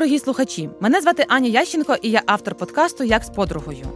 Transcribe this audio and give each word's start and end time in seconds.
дорогі 0.00 0.18
слухачі! 0.18 0.70
Мене 0.80 1.00
звати 1.00 1.24
Аня 1.28 1.48
Ященко 1.48 1.96
і 2.02 2.10
я 2.10 2.22
автор 2.26 2.54
подкасту 2.54 3.04
Як 3.04 3.24
з 3.24 3.30
подругою. 3.30 3.86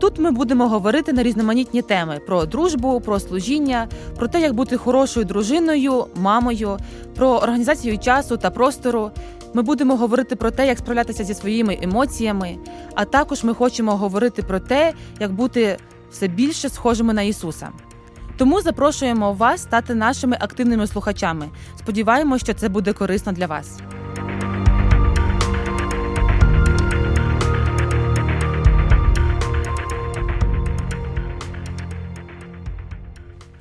Тут 0.00 0.18
ми 0.18 0.30
будемо 0.30 0.68
говорити 0.68 1.12
на 1.12 1.22
різноманітні 1.22 1.82
теми 1.82 2.20
про 2.26 2.46
дружбу, 2.46 3.00
про 3.00 3.20
служіння, 3.20 3.88
про 4.16 4.28
те, 4.28 4.40
як 4.40 4.52
бути 4.52 4.76
хорошою 4.76 5.26
дружиною, 5.26 6.06
мамою, 6.14 6.78
про 7.14 7.28
організацію 7.28 7.98
часу 7.98 8.36
та 8.36 8.50
простору. 8.50 9.10
Ми 9.54 9.62
будемо 9.62 9.96
говорити 9.96 10.36
про 10.36 10.50
те, 10.50 10.66
як 10.66 10.78
справлятися 10.78 11.24
зі 11.24 11.34
своїми 11.34 11.78
емоціями, 11.82 12.56
а 12.94 13.04
також 13.04 13.44
ми 13.44 13.54
хочемо 13.54 13.96
говорити 13.96 14.42
про 14.42 14.60
те, 14.60 14.92
як 15.20 15.32
бути 15.32 15.76
все 16.10 16.28
більше 16.28 16.68
схожими 16.68 17.12
на 17.12 17.22
Ісуса. 17.22 17.68
Тому 18.36 18.60
запрошуємо 18.60 19.32
вас 19.32 19.62
стати 19.62 19.94
нашими 19.94 20.36
активними 20.40 20.86
слухачами. 20.86 21.48
Сподіваємося, 21.78 22.44
що 22.44 22.54
це 22.54 22.68
буде 22.68 22.92
корисно 22.92 23.32
для 23.32 23.46
вас. 23.46 23.78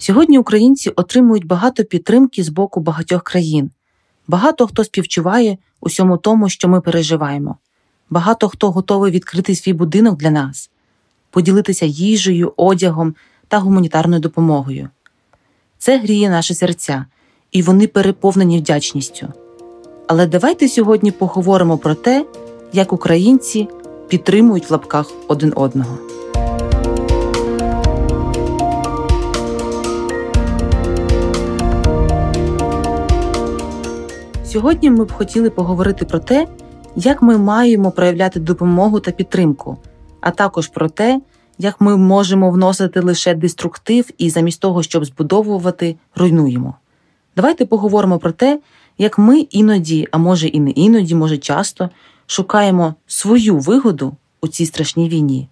Сьогодні 0.02 0.38
українці 0.38 0.90
отримують 0.90 1.46
багато 1.46 1.84
підтримки 1.84 2.44
з 2.44 2.50
боку 2.50 2.80
багатьох 2.80 3.24
країн. 3.24 3.72
Багато 4.28 4.68
хто 4.68 4.84
співчуває 4.84 5.58
усьому 5.82 6.18
тому, 6.18 6.50
що 6.50 6.68
ми 6.68 6.82
переживаємо. 6.82 7.58
Багато 8.10 8.50
хто 8.50 8.72
готовий 8.72 9.12
відкрити 9.12 9.56
свій 9.56 9.74
будинок 9.74 10.18
для 10.18 10.32
нас, 10.32 10.70
поділитися 11.30 11.86
їжею, 11.86 12.54
одягом 12.58 13.16
та 13.48 13.60
гуманітарною 13.60 14.22
допомогою. 14.22 14.90
Це 15.78 16.00
гріє 16.00 16.30
наші 16.30 16.54
серця, 16.54 17.06
і 17.52 17.62
вони 17.62 17.88
переповнені 17.88 18.58
вдячністю. 18.58 19.28
Але 20.08 20.28
давайте 20.28 20.70
сьогодні 20.70 21.12
поговоримо 21.12 21.78
про 21.78 21.96
те, 21.96 22.26
як 22.74 22.94
українці 22.94 23.68
підтримують 24.08 24.70
в 24.70 24.72
лапках 24.72 25.12
один 25.28 25.54
одного. 25.56 26.11
Сьогодні 34.52 34.92
ми 34.92 35.06
б 35.06 35.12
хотіли 35.12 35.50
поговорити 35.50 36.06
про 36.06 36.20
те, 36.20 36.48
як 36.96 37.22
ми 37.22 37.38
маємо 37.38 37.92
проявляти 37.92 38.40
допомогу 38.40 39.00
та 39.00 39.12
підтримку, 39.12 39.78
а 40.22 40.32
також 40.32 40.68
про 40.68 40.90
те, 40.90 41.22
як 41.58 41.82
ми 41.82 41.98
можемо 41.98 42.52
вносити 42.52 43.00
лише 43.00 43.34
деструктив 43.34 44.10
і 44.18 44.30
замість 44.30 44.62
того, 44.62 44.84
щоб 44.84 45.06
збудовувати, 45.06 45.96
руйнуємо. 46.16 46.76
Давайте 47.36 47.66
поговоримо 47.66 48.20
про 48.20 48.32
те, 48.32 48.60
як 48.98 49.18
ми 49.18 49.40
іноді, 49.40 50.08
а 50.12 50.18
може 50.18 50.48
і 50.48 50.60
не 50.60 50.72
іноді, 50.72 51.16
може 51.16 51.38
часто, 51.38 51.90
шукаємо 52.28 52.96
свою 53.08 53.58
вигоду 53.58 54.16
у 54.42 54.48
цій 54.48 54.66
страшній 54.66 55.10
війні. 55.10 55.48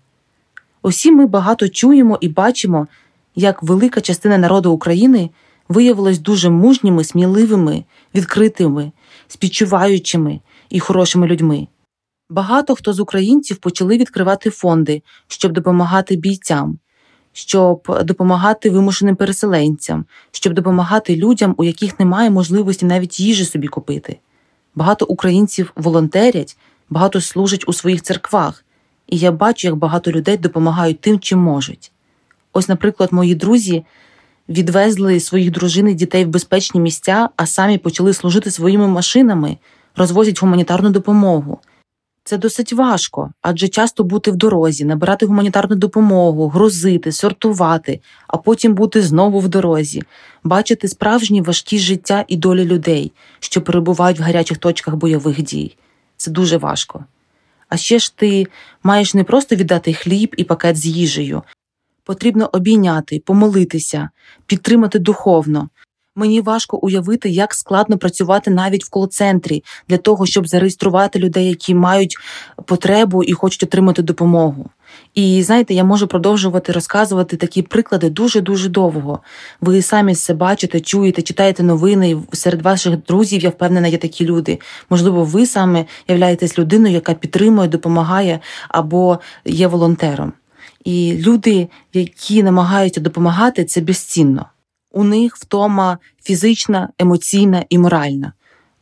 Усі 0.81 1.11
ми 1.11 1.25
багато 1.25 1.69
чуємо 1.69 2.17
і 2.21 2.27
бачимо, 2.27 2.87
як 3.35 3.63
велика 3.63 4.01
частина 4.01 4.37
народу 4.37 4.71
України 4.71 5.29
виявилась 5.69 6.19
дуже 6.19 6.49
мужніми, 6.49 7.03
сміливими, 7.03 7.83
відкритими, 8.15 8.91
співчуваючими 9.27 10.39
і 10.69 10.79
хорошими 10.79 11.27
людьми. 11.27 11.67
Багато 12.29 12.75
хто 12.75 12.93
з 12.93 12.99
українців 12.99 13.57
почали 13.57 13.97
відкривати 13.97 14.49
фонди, 14.49 15.01
щоб 15.27 15.51
допомагати 15.51 16.15
бійцям, 16.15 16.79
щоб 17.33 18.03
допомагати 18.03 18.69
вимушеним 18.69 19.15
переселенцям, 19.15 20.05
щоб 20.31 20.53
допомагати 20.53 21.15
людям, 21.15 21.55
у 21.57 21.63
яких 21.63 21.99
немає 21.99 22.29
можливості 22.29 22.85
навіть 22.85 23.19
їжі 23.19 23.45
собі 23.45 23.67
купити. 23.67 24.19
Багато 24.75 25.05
українців 25.05 25.73
волонтерять, 25.75 26.57
багато 26.89 27.21
служать 27.21 27.63
у 27.67 27.73
своїх 27.73 28.01
церквах, 28.01 28.65
і 29.07 29.17
я 29.17 29.31
бачу, 29.31 29.67
як 29.67 29.75
багато 29.75 30.11
людей 30.11 30.37
допомагають 30.37 31.01
тим, 31.01 31.19
чим 31.19 31.39
можуть. 31.39 31.91
Ось, 32.53 32.69
наприклад, 32.69 33.13
мої 33.13 33.35
друзі 33.35 33.85
відвезли 34.49 35.19
своїх 35.19 35.51
дружин 35.51 35.89
і 35.89 35.93
дітей 35.93 36.25
в 36.25 36.27
безпечні 36.27 36.81
місця, 36.81 37.29
а 37.35 37.45
самі 37.45 37.77
почали 37.77 38.13
служити 38.13 38.51
своїми 38.51 38.87
машинами, 38.87 39.57
розвозять 39.95 40.41
гуманітарну 40.41 40.89
допомогу. 40.89 41.59
Це 42.23 42.37
досить 42.37 42.73
важко, 42.73 43.31
адже 43.41 43.67
часто 43.67 44.03
бути 44.03 44.31
в 44.31 44.35
дорозі, 44.35 44.85
набирати 44.85 45.25
гуманітарну 45.25 45.75
допомогу, 45.75 46.47
грузити, 46.47 47.11
сортувати, 47.11 47.99
а 48.27 48.37
потім 48.37 48.73
бути 48.73 49.01
знову 49.01 49.39
в 49.39 49.47
дорозі, 49.47 50.03
бачити 50.43 50.87
справжні 50.87 51.41
важкі 51.41 51.79
життя 51.79 52.25
і 52.27 52.37
долі 52.37 52.65
людей, 52.65 53.11
що 53.39 53.61
перебувають 53.61 54.19
в 54.19 54.23
гарячих 54.23 54.57
точках 54.57 54.95
бойових 54.95 55.41
дій. 55.41 55.75
Це 56.17 56.31
дуже 56.31 56.57
важко. 56.57 57.05
А 57.69 57.77
ще 57.77 57.99
ж 57.99 58.15
ти 58.15 58.47
маєш 58.83 59.13
не 59.13 59.23
просто 59.23 59.55
віддати 59.55 59.93
хліб 59.93 60.35
і 60.37 60.43
пакет 60.43 60.77
з 60.77 60.85
їжею, 60.85 61.43
потрібно 62.09 62.49
обійняти, 62.53 63.21
помолитися, 63.25 64.09
підтримати 64.45 64.99
духовно. 64.99 65.69
Мені 66.15 66.41
важко 66.41 66.77
уявити, 66.77 67.29
як 67.29 67.53
складно 67.53 67.97
працювати 67.97 68.51
навіть 68.51 68.85
в 68.85 68.89
кол-центрі 68.89 69.63
для 69.89 69.97
того, 69.97 70.25
щоб 70.25 70.47
зареєструвати 70.47 71.19
людей, 71.19 71.47
які 71.47 71.75
мають 71.75 72.17
потребу 72.65 73.23
і 73.23 73.33
хочуть 73.33 73.63
отримати 73.63 74.01
допомогу. 74.01 74.69
І 75.15 75.43
знаєте, 75.43 75.73
я 75.73 75.83
можу 75.83 76.07
продовжувати 76.07 76.71
розказувати 76.71 77.37
такі 77.37 77.61
приклади 77.61 78.09
дуже 78.09 78.41
дуже 78.41 78.69
довго. 78.69 79.19
Ви 79.61 79.81
самі 79.81 80.15
це 80.15 80.33
бачите, 80.33 80.79
чуєте, 80.79 81.21
читаєте 81.21 81.63
новини. 81.63 82.17
Серед 82.33 82.61
ваших 82.61 83.03
друзів 83.03 83.41
я 83.41 83.49
впевнена, 83.49 83.87
є 83.87 83.97
такі 83.97 84.25
люди. 84.25 84.59
Можливо, 84.89 85.23
ви 85.23 85.45
саме 85.45 85.85
являєтесь 86.07 86.59
людиною, 86.59 86.93
яка 86.93 87.13
підтримує, 87.13 87.67
допомагає 87.67 88.39
або 88.69 89.19
є 89.45 89.67
волонтером. 89.67 90.33
І 90.83 91.13
люди, 91.17 91.69
які 91.93 92.43
намагаються 92.43 93.01
допомагати, 93.01 93.65
це 93.65 93.81
безцінно. 93.81 94.45
У 94.91 95.03
них 95.03 95.37
втома 95.37 95.97
фізична, 96.23 96.89
емоційна 96.99 97.65
і 97.69 97.77
моральна. 97.77 98.33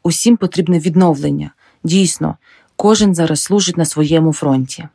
Усім 0.04 0.38
потрібне 0.38 0.80
відновлення. 0.80 1.52
Дійсно, 1.84 2.38
кожен 2.76 3.16
зараз 3.16 3.42
служить 3.42 3.78
на 3.78 3.86
своєму 3.86 4.34
фронті. 4.34 4.88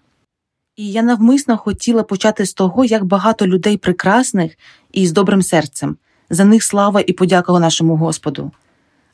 І 0.77 0.93
я 0.93 1.03
навмисно 1.03 1.57
хотіла 1.57 2.03
почати 2.03 2.47
з 2.47 2.55
того, 2.55 2.85
як 2.85 3.05
багато 3.05 3.47
людей 3.47 3.77
прекрасних 3.77 4.59
і 4.93 5.07
з 5.07 5.13
добрим 5.13 5.43
серцем. 5.43 5.97
За 6.31 6.45
них 6.45 6.63
слава 6.63 7.01
і 7.07 7.13
подяка 7.13 7.59
нашому 7.59 7.97
Господу. 7.97 8.51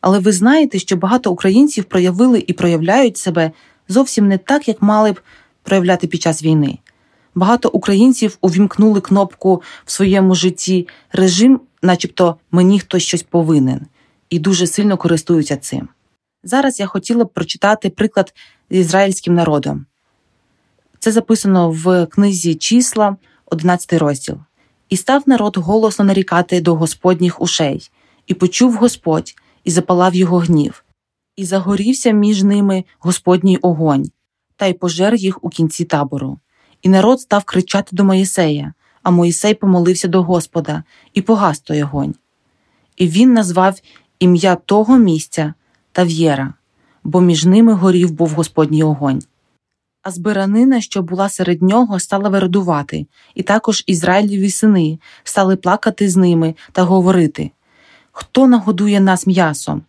Але 0.01 0.19
ви 0.19 0.33
знаєте, 0.33 0.79
що 0.79 0.97
багато 0.97 1.33
українців 1.33 1.85
проявили 1.85 2.45
і 2.47 2.53
проявляють 2.53 3.17
себе 3.17 3.51
зовсім 3.89 4.29
не 4.29 4.39
так, 4.39 4.69
як 4.69 4.83
мали 4.83 5.13
б 5.13 5.21
проявляти 5.63 6.07
під 6.07 6.23
час 6.23 6.43
війни. 6.43 6.79
Багато 7.39 7.69
українців 7.69 8.39
увімкнули 8.41 9.01
кнопку 9.01 9.63
в 9.85 9.91
своєму 9.91 10.35
житті 10.35 10.89
режим, 11.13 11.61
начебто 11.83 12.37
мені 12.51 12.81
хтось 12.81 13.03
щось 13.03 13.23
повинен, 13.23 13.87
і 14.31 14.39
дуже 14.39 14.67
сильно 14.67 14.97
користуються 14.97 15.57
цим. 15.57 15.89
Зараз 16.45 16.81
я 16.81 16.87
хотіла 16.87 17.25
б 17.25 17.33
прочитати 17.33 17.91
приклад 17.91 18.35
з 18.71 18.77
ізраїльським 18.77 19.35
народом. 19.35 19.87
Це 20.99 21.13
записано 21.13 21.71
в 21.71 22.07
книзі 22.07 22.55
числа, 22.55 23.17
11 23.47 23.93
розділ. 23.93 24.37
І 24.89 24.97
став 24.97 25.23
народ 25.27 25.57
голосно 25.57 26.05
нарікати 26.05 26.61
до 26.61 26.75
Господніх 26.75 27.43
ушей, 27.43 27.91
і 28.27 28.35
почув 28.35 28.75
Господь, 28.75 29.35
і 29.65 29.71
запалав 29.71 30.15
його 30.15 30.39
гнів, 30.39 30.85
і 31.37 31.45
загорівся 31.45 32.11
між 32.11 32.43
ними 32.43 32.85
Господній 32.99 33.57
огонь, 33.57 34.11
та 34.57 34.67
й 34.67 34.73
пожер 34.73 35.15
їх 35.15 35.45
у 35.45 35.49
кінці 35.49 35.85
табору. 35.85 36.39
І 36.83 36.89
народ 36.89 37.21
став 37.21 37.45
кричати 37.45 37.97
до 37.97 38.05
Моїсея, 38.05 38.73
а 39.03 39.11
Моїсей 39.11 39.55
помолився 39.55 40.09
до 40.09 40.23
Господа 40.23 40.83
і 41.15 41.23
погас 41.23 41.61
той 41.61 41.83
огонь. 41.83 42.15
І 42.97 43.09
він 43.09 43.33
назвав 43.33 43.81
ім'я 44.19 44.55
того 44.55 44.99
місця 44.99 45.55
Тав'єра, 45.93 46.55
бо 47.05 47.21
між 47.21 47.45
ними 47.45 47.73
горів 47.73 48.11
був 48.11 48.31
Господній 48.31 48.83
огонь. 48.83 49.23
А 50.03 50.11
збиранина, 50.11 50.81
що 50.81 51.03
була 51.03 51.29
серед 51.29 51.63
нього, 51.63 52.01
стала 52.01 52.29
вередувати, 52.29 53.07
і 53.35 53.43
також 53.43 53.85
Ізраїльові 53.87 54.51
сини 54.51 54.99
стали 55.25 55.57
плакати 55.57 56.09
з 56.09 56.17
ними 56.17 56.55
та 56.73 56.83
говорити 56.83 57.51
Хто 58.13 58.47
нагодує 58.47 59.01
нас 59.01 59.27
м'ясом? 59.27 59.83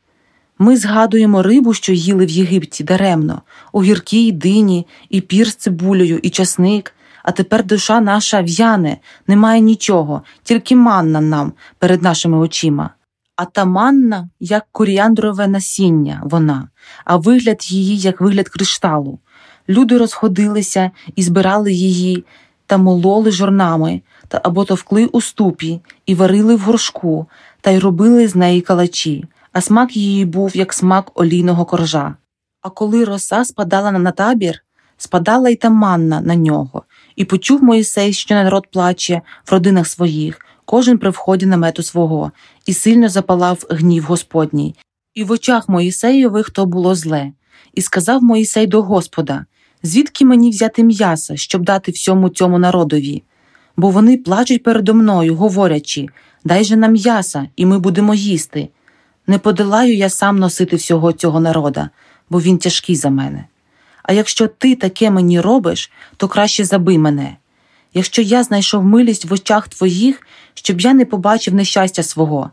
Ми 0.62 0.78
згадуємо 0.78 1.44
рибу, 1.44 1.74
що 1.74 1.94
їли 1.94 2.26
в 2.26 2.30
Єгипті 2.30 2.84
даремно, 2.84 3.42
огірки 3.74 4.28
й 4.28 4.32
дині, 4.32 4.88
і 5.10 5.22
пір 5.22 5.48
з 5.48 5.56
цибулею, 5.56 6.20
і 6.24 6.30
часник, 6.30 6.94
а 7.24 7.32
тепер 7.32 7.66
душа 7.66 8.02
наша 8.02 8.42
в'яне, 8.42 8.98
немає 9.28 9.62
нічого, 9.62 10.22
тільки 10.44 10.76
манна 10.76 11.22
нам 11.22 11.54
перед 11.78 12.02
нашими 12.02 12.38
очима. 12.38 12.90
А 13.36 13.46
та 13.46 13.66
манна, 13.66 14.30
як 14.40 14.66
коріандрове 14.72 15.48
насіння, 15.48 16.22
вона, 16.24 16.68
а 17.06 17.18
вигляд 17.18 17.72
її, 17.72 17.98
як 17.98 18.22
вигляд 18.22 18.50
кришталу. 18.50 19.20
Люди 19.70 19.98
розходилися 19.98 20.92
і 21.16 21.24
збирали 21.24 21.74
її 21.74 22.24
та 22.66 22.78
мололи 22.78 23.32
жорнами, 23.32 24.02
та 24.28 24.42
або 24.44 24.66
товкли 24.66 25.06
у 25.06 25.22
ступі, 25.22 25.82
і 26.06 26.16
варили 26.16 26.56
в 26.56 26.60
горшку, 26.60 27.28
та 27.62 27.72
й 27.72 27.80
робили 27.80 28.28
з 28.28 28.36
неї 28.36 28.62
калачі 28.62 29.26
а 29.52 29.62
смак 29.62 29.98
її 29.98 30.26
був 30.26 30.58
як 30.58 30.74
смак 30.74 31.20
олійного 31.20 31.66
коржа. 31.66 32.16
А 32.62 32.70
коли 32.70 33.06
роса 33.06 33.46
спадала 33.46 33.92
на 33.92 34.12
табір, 34.12 34.64
спадала 34.98 35.50
й 35.50 35.56
та 35.56 35.70
манна 35.70 36.22
на 36.22 36.36
нього, 36.36 36.84
і 37.16 37.26
почув 37.26 37.64
Моїсей, 37.64 38.14
що 38.14 38.36
народ 38.36 38.68
плаче 38.72 39.22
в 39.46 39.52
родинах 39.52 39.88
своїх, 39.88 40.46
кожен 40.66 40.98
при 40.98 41.10
вході 41.10 41.46
намету 41.46 41.84
свого, 41.84 42.32
і 42.66 42.74
сильно 42.74 43.10
запалав 43.10 43.66
гнів 43.70 44.04
Господній. 44.04 44.76
І 45.14 45.24
в 45.24 45.32
очах 45.32 45.70
Моїсеєвих 45.70 46.50
то 46.50 46.66
було 46.66 46.96
зле. 46.96 47.32
І 47.74 47.82
сказав 47.82 48.24
Моїсей 48.24 48.68
до 48.68 48.82
Господа 48.82 49.46
звідки 49.84 50.26
мені 50.26 50.50
взяти 50.50 50.84
м'яса, 50.84 51.38
щоб 51.38 51.64
дати 51.64 51.92
всьому 51.92 52.30
цьому 52.30 52.60
народові? 52.60 53.24
Бо 53.78 53.90
вони 53.90 54.18
плачуть 54.18 54.64
передо 54.64 54.94
мною, 54.94 55.36
говорячи 55.36 56.08
Дай 56.44 56.64
же 56.64 56.76
нам 56.76 56.92
м'яса, 56.92 57.48
і 57.56 57.66
ми 57.66 57.80
будемо 57.80 58.14
їсти. 58.14 58.70
Не 59.30 59.40
подолаю 59.40 59.96
я 59.96 60.10
сам 60.10 60.40
носити 60.40 60.76
всього 60.76 61.14
цього 61.14 61.40
народа, 61.40 61.90
бо 62.30 62.42
він 62.42 62.58
тяжкий 62.58 62.96
за 62.96 63.10
мене. 63.10 63.46
А 64.04 64.14
якщо 64.14 64.48
ти 64.48 64.76
таке 64.76 65.12
мені 65.12 65.42
робиш, 65.42 65.92
то 66.18 66.28
краще 66.28 66.66
забий 66.66 66.98
мене. 66.98 67.38
Якщо 67.94 68.22
я 68.22 68.44
знайшов 68.44 68.84
милість 68.84 69.26
в 69.26 69.34
очах 69.34 69.68
твоїх, 69.68 70.28
щоб 70.54 70.82
я 70.82 70.94
не 70.94 71.06
побачив 71.06 71.54
нещастя 71.54 72.04
свого. 72.04 72.52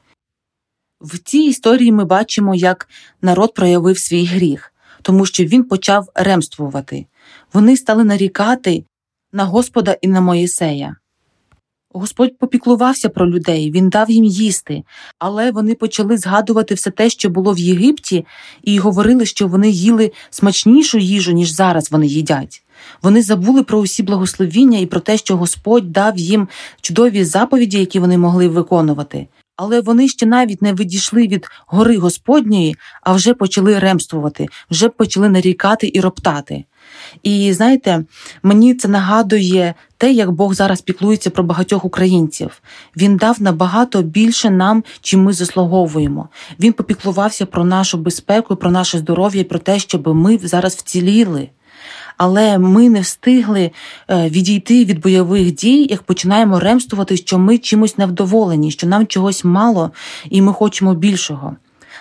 В 1.00 1.18
цій 1.18 1.38
історії 1.38 1.92
ми 1.92 2.04
бачимо, 2.04 2.54
як 2.54 2.88
народ 3.22 3.54
проявив 3.54 3.98
свій 3.98 4.24
гріх, 4.24 4.72
тому 5.02 5.26
що 5.26 5.44
він 5.44 5.64
почав 5.64 6.08
ремствувати. 6.14 7.06
Вони 7.52 7.76
стали 7.76 8.04
нарікати 8.04 8.84
на 9.32 9.44
Господа 9.44 9.96
і 10.00 10.08
на 10.08 10.20
Моїсея. 10.20 10.96
Господь 11.98 12.38
попіклувався 12.38 13.08
про 13.08 13.30
людей, 13.30 13.70
він 13.70 13.88
дав 13.88 14.10
їм 14.10 14.24
їсти, 14.24 14.82
але 15.18 15.50
вони 15.50 15.74
почали 15.74 16.18
згадувати 16.18 16.74
все 16.74 16.90
те, 16.90 17.10
що 17.10 17.30
було 17.30 17.52
в 17.52 17.58
Єгипті, 17.58 18.26
і 18.62 18.78
говорили, 18.78 19.26
що 19.26 19.48
вони 19.48 19.70
їли 19.70 20.12
смачнішу 20.30 20.98
їжу, 20.98 21.32
ніж 21.32 21.50
зараз 21.50 21.90
вони 21.90 22.06
їдять. 22.06 22.62
Вони 23.02 23.22
забули 23.22 23.62
про 23.62 23.78
усі 23.78 24.02
благословіння 24.02 24.78
і 24.78 24.86
про 24.86 25.00
те, 25.00 25.16
що 25.16 25.36
Господь 25.36 25.92
дав 25.92 26.18
їм 26.18 26.48
чудові 26.80 27.24
заповіді, 27.24 27.78
які 27.78 27.98
вони 27.98 28.18
могли 28.18 28.48
виконувати. 28.48 29.26
Але 29.56 29.80
вони 29.80 30.08
ще 30.08 30.26
навіть 30.26 30.62
не 30.62 30.74
відійшли 30.74 31.26
від 31.26 31.46
гори 31.66 31.98
Господньої, 31.98 32.76
а 33.02 33.12
вже 33.12 33.34
почали 33.34 33.78
ремствувати, 33.78 34.46
вже 34.70 34.88
почали 34.88 35.28
нарікати 35.28 35.90
і 35.94 36.00
роптати. 36.00 36.64
І 37.22 37.52
знаєте, 37.52 38.04
мені 38.42 38.74
це 38.74 38.88
нагадує 38.88 39.74
те, 39.98 40.12
як 40.12 40.30
Бог 40.30 40.54
зараз 40.54 40.80
піклується 40.80 41.30
про 41.30 41.44
багатьох 41.44 41.84
українців. 41.84 42.62
Він 42.96 43.16
дав 43.16 43.42
набагато 43.42 44.02
більше 44.02 44.50
нам, 44.50 44.84
чим 45.00 45.22
ми 45.22 45.32
заслуговуємо. 45.32 46.28
Він 46.60 46.72
попіклувався 46.72 47.46
про 47.46 47.64
нашу 47.64 47.98
безпеку, 47.98 48.56
про 48.56 48.70
наше 48.70 48.98
здоров'я, 48.98 49.44
про 49.44 49.58
те, 49.58 49.78
щоб 49.78 50.08
ми 50.08 50.38
зараз 50.38 50.74
вціліли. 50.74 51.48
Але 52.16 52.58
ми 52.58 52.88
не 52.88 53.00
встигли 53.00 53.70
е, 54.10 54.28
відійти 54.28 54.84
від 54.84 55.00
бойових 55.00 55.54
дій, 55.54 55.86
як 55.90 56.02
починаємо 56.02 56.60
ремствувати, 56.60 57.16
що 57.16 57.38
ми 57.38 57.58
чимось 57.58 57.98
невдоволені, 57.98 58.70
що 58.70 58.86
нам 58.86 59.06
чогось 59.06 59.44
мало, 59.44 59.90
і 60.30 60.42
ми 60.42 60.52
хочемо 60.52 60.94
більшого. 60.94 61.56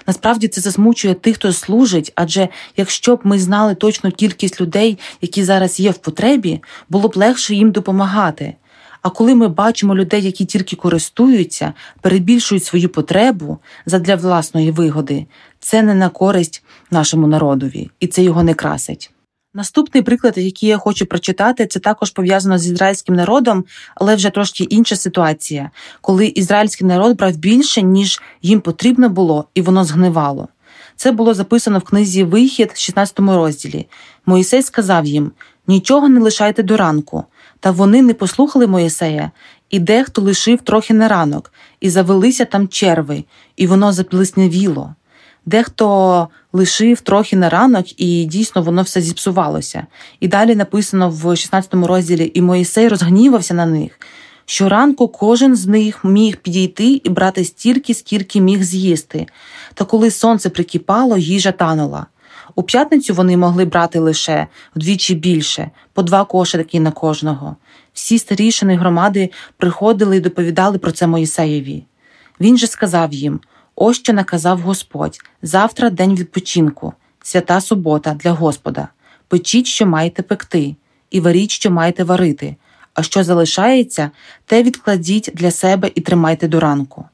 Насправді 0.07 0.47
це 0.47 0.61
засмучує 0.61 1.13
тих, 1.13 1.35
хто 1.35 1.53
служить, 1.53 2.11
адже 2.15 2.47
якщо 2.77 3.15
б 3.15 3.19
ми 3.23 3.39
знали 3.39 3.75
точну 3.75 4.11
кількість 4.11 4.61
людей, 4.61 4.97
які 5.21 5.43
зараз 5.43 5.79
є 5.79 5.91
в 5.91 5.97
потребі, 5.97 6.61
було 6.89 7.09
б 7.09 7.17
легше 7.17 7.55
їм 7.55 7.71
допомагати. 7.71 8.55
А 9.01 9.09
коли 9.09 9.35
ми 9.35 9.47
бачимо 9.47 9.95
людей, 9.95 10.21
які 10.21 10.45
тільки 10.45 10.75
користуються, 10.75 11.73
перебільшують 12.01 12.63
свою 12.63 12.89
потребу 12.89 13.57
задля 13.85 14.15
власної 14.15 14.71
вигоди, 14.71 15.25
це 15.59 15.83
не 15.83 15.95
на 15.95 16.09
користь 16.09 16.63
нашому 16.91 17.27
народові, 17.27 17.89
і 17.99 18.07
це 18.07 18.23
його 18.23 18.43
не 18.43 18.53
красить. 18.53 19.11
Наступний 19.55 20.03
приклад, 20.03 20.37
який 20.37 20.69
я 20.69 20.77
хочу 20.77 21.05
прочитати, 21.05 21.67
це 21.67 21.79
також 21.79 22.11
пов'язано 22.11 22.57
з 22.57 22.67
ізраїльським 22.67 23.15
народом, 23.15 23.63
але 23.95 24.15
вже 24.15 24.29
трошки 24.29 24.63
інша 24.63 24.95
ситуація, 24.95 25.71
коли 26.01 26.27
ізраїльський 26.27 26.87
народ 26.87 27.17
брав 27.17 27.35
більше, 27.35 27.81
ніж 27.81 28.21
їм 28.41 28.61
потрібно 28.61 29.09
було, 29.09 29.45
і 29.53 29.61
воно 29.61 29.83
згнивало. 29.83 30.47
Це 30.95 31.11
було 31.11 31.33
записано 31.33 31.79
в 31.79 31.83
книзі 31.83 32.23
Вихід, 32.23 32.71
16 32.77 33.19
розділі. 33.19 33.87
Моїсей 34.25 34.61
сказав 34.61 35.05
їм: 35.05 35.31
нічого 35.67 36.09
не 36.09 36.19
лишайте 36.19 36.63
до 36.63 36.77
ранку. 36.77 37.23
Та 37.59 37.71
вони 37.71 38.01
не 38.01 38.13
послухали 38.13 38.67
Моїсея, 38.67 39.31
і 39.69 39.79
дехто 39.79 40.21
лишив 40.21 40.61
трохи 40.61 40.93
на 40.93 41.07
ранок, 41.07 41.53
і 41.79 41.89
завелися 41.89 42.45
там 42.45 42.67
черви, 42.67 43.23
і 43.55 43.67
воно 43.67 43.93
заплесневіло. 43.93 44.95
Дехто 45.45 46.29
лишив 46.53 47.01
трохи 47.01 47.35
на 47.35 47.49
ранок, 47.49 48.01
і 48.01 48.25
дійсно 48.25 48.61
воно 48.61 48.81
все 48.81 49.01
зіпсувалося. 49.01 49.87
І 50.19 50.27
далі 50.27 50.55
написано 50.55 51.09
в 51.09 51.35
16 51.35 51.73
розділі: 51.73 52.31
і 52.33 52.41
Моїсей 52.41 52.87
розгнівався 52.87 53.53
на 53.53 53.65
них. 53.65 53.99
Щоранку 54.45 55.07
кожен 55.07 55.55
з 55.55 55.67
них 55.67 56.03
міг 56.03 56.37
підійти 56.37 57.01
і 57.03 57.09
брати 57.09 57.45
стільки, 57.45 57.93
скільки 57.93 58.41
міг 58.41 58.63
з'їсти. 58.63 59.25
Та 59.73 59.85
коли 59.85 60.11
сонце 60.11 60.49
прикипало, 60.49 61.17
їжа 61.17 61.51
танула. 61.51 62.05
У 62.55 62.63
п'ятницю 62.63 63.13
вони 63.13 63.37
могли 63.37 63.65
брати 63.65 63.99
лише 63.99 64.47
вдвічі 64.75 65.15
більше, 65.15 65.71
по 65.93 66.03
два 66.03 66.25
кошики 66.25 66.79
на 66.79 66.91
кожного. 66.91 67.55
Всі 67.93 68.19
старішини 68.19 68.75
громади 68.75 69.31
приходили 69.57 70.17
і 70.17 70.19
доповідали 70.19 70.77
про 70.77 70.91
це 70.91 71.07
Моїсеєві. 71.07 71.83
Він 72.39 72.57
же 72.57 72.67
сказав 72.67 73.13
їм 73.13 73.39
Ось 73.75 73.97
що 73.97 74.13
наказав 74.13 74.59
Господь 74.59 75.19
завтра 75.41 75.89
день 75.89 76.15
відпочинку, 76.15 76.93
свята 77.23 77.61
субота 77.61 78.13
для 78.13 78.31
Господа. 78.31 78.87
Печіть, 79.27 79.67
що 79.67 79.85
маєте 79.85 80.23
пекти, 80.23 80.75
і 81.11 81.19
варіть, 81.19 81.51
що 81.51 81.71
маєте 81.71 82.03
варити, 82.03 82.55
а 82.93 83.03
що 83.03 83.23
залишається, 83.23 84.11
те 84.45 84.63
відкладіть 84.63 85.31
для 85.33 85.51
себе 85.51 85.91
і 85.95 86.01
тримайте 86.01 86.47
до 86.47 86.59
ранку. 86.59 87.05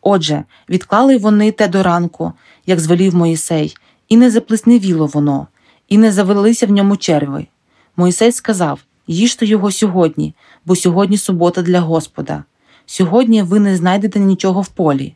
Отже, 0.00 0.44
відклали 0.68 1.18
вони 1.18 1.52
те 1.52 1.68
до 1.68 1.82
ранку, 1.82 2.32
як 2.66 2.80
звелів 2.80 3.14
Моїсей, 3.14 3.76
і 4.08 4.16
не 4.16 4.30
заплесневіло 4.30 5.06
воно, 5.06 5.46
і 5.88 5.98
не 5.98 6.12
завелися 6.12 6.66
в 6.66 6.70
ньому 6.70 6.96
черви. 6.96 7.46
Моїсей 7.96 8.32
сказав 8.32 8.80
їжте 9.06 9.46
його 9.46 9.72
сьогодні, 9.72 10.34
бо 10.64 10.76
сьогодні 10.76 11.18
субота 11.18 11.62
для 11.62 11.80
Господа. 11.80 12.44
Сьогодні 12.86 13.42
ви 13.42 13.60
не 13.60 13.76
знайдете 13.76 14.18
нічого 14.20 14.60
в 14.60 14.68
полі 14.68 15.14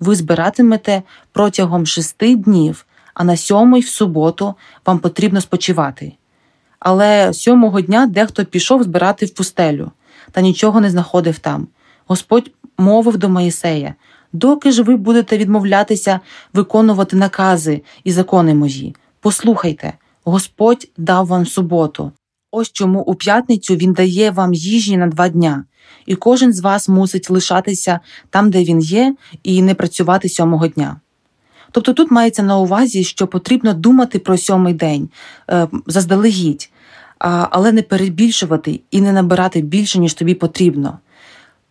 ви 0.00 0.14
збиратимете 0.14 1.02
протягом 1.32 1.86
шести 1.86 2.36
днів, 2.36 2.86
а 3.14 3.24
на 3.24 3.36
сьомий 3.36 3.80
в 3.80 3.88
суботу 3.88 4.54
вам 4.86 4.98
потрібно 4.98 5.40
спочивати. 5.40 6.12
Але 6.80 7.32
сьомого 7.32 7.80
дня 7.80 8.06
дехто 8.06 8.44
пішов 8.44 8.82
збирати 8.82 9.26
в 9.26 9.34
пустелю 9.34 9.90
та 10.32 10.40
нічого 10.40 10.80
не 10.80 10.90
знаходив 10.90 11.38
там. 11.38 11.68
Господь 12.06 12.50
мовив 12.78 13.16
до 13.16 13.28
Моїсея 13.28 13.94
доки 14.32 14.72
ж 14.72 14.82
ви 14.82 14.96
будете 14.96 15.38
відмовлятися 15.38 16.20
виконувати 16.52 17.16
накази 17.16 17.82
і 18.04 18.12
закони 18.12 18.54
мої, 18.54 18.96
послухайте, 19.20 19.92
Господь 20.24 20.88
дав 20.96 21.26
вам 21.26 21.46
суботу. 21.46 22.12
Ось 22.58 22.72
чому 22.72 23.00
у 23.00 23.14
п'ятницю 23.14 23.76
Він 23.76 23.92
дає 23.92 24.30
вам 24.30 24.54
їжі 24.54 24.96
на 24.96 25.06
два 25.06 25.28
дня 25.28 25.64
і 26.06 26.14
кожен 26.14 26.52
з 26.52 26.60
вас 26.60 26.88
мусить 26.88 27.30
лишатися 27.30 28.00
там, 28.30 28.50
де 28.50 28.64
він 28.64 28.80
є, 28.80 29.14
і 29.42 29.62
не 29.62 29.74
працювати 29.74 30.28
сьомого 30.28 30.68
дня. 30.68 31.00
Тобто 31.70 31.92
тут 31.92 32.10
мається 32.10 32.42
на 32.42 32.58
увазі, 32.58 33.04
що 33.04 33.26
потрібно 33.26 33.74
думати 33.74 34.18
про 34.18 34.38
сьомий 34.38 34.74
день 34.74 35.08
е, 35.50 35.68
заздалегідь, 35.86 36.70
але 37.50 37.72
не 37.72 37.82
перебільшувати 37.82 38.80
і 38.90 39.00
не 39.00 39.12
набирати 39.12 39.60
більше, 39.60 39.98
ніж 39.98 40.14
тобі 40.14 40.34
потрібно. 40.34 40.98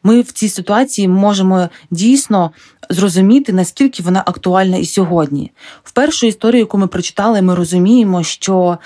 Ми 0.04 0.22
в 0.22 0.32
цій 0.32 0.50
ситуації 0.50 1.08
можемо 1.08 1.70
дійсно 1.92 2.52
зрозуміти, 2.90 3.54
наскільки 3.54 4.04
вона 4.04 4.24
актуальна 4.26 4.78
і 4.78 4.86
сьогодні. 4.86 5.52
В 5.84 5.92
першу 5.92 6.28
історію, 6.28 6.60
яку 6.60 6.78
ми 6.78 6.88
прочитали, 6.88 7.42
ми 7.42 7.56
розуміємо, 7.56 8.24
що 8.24 8.78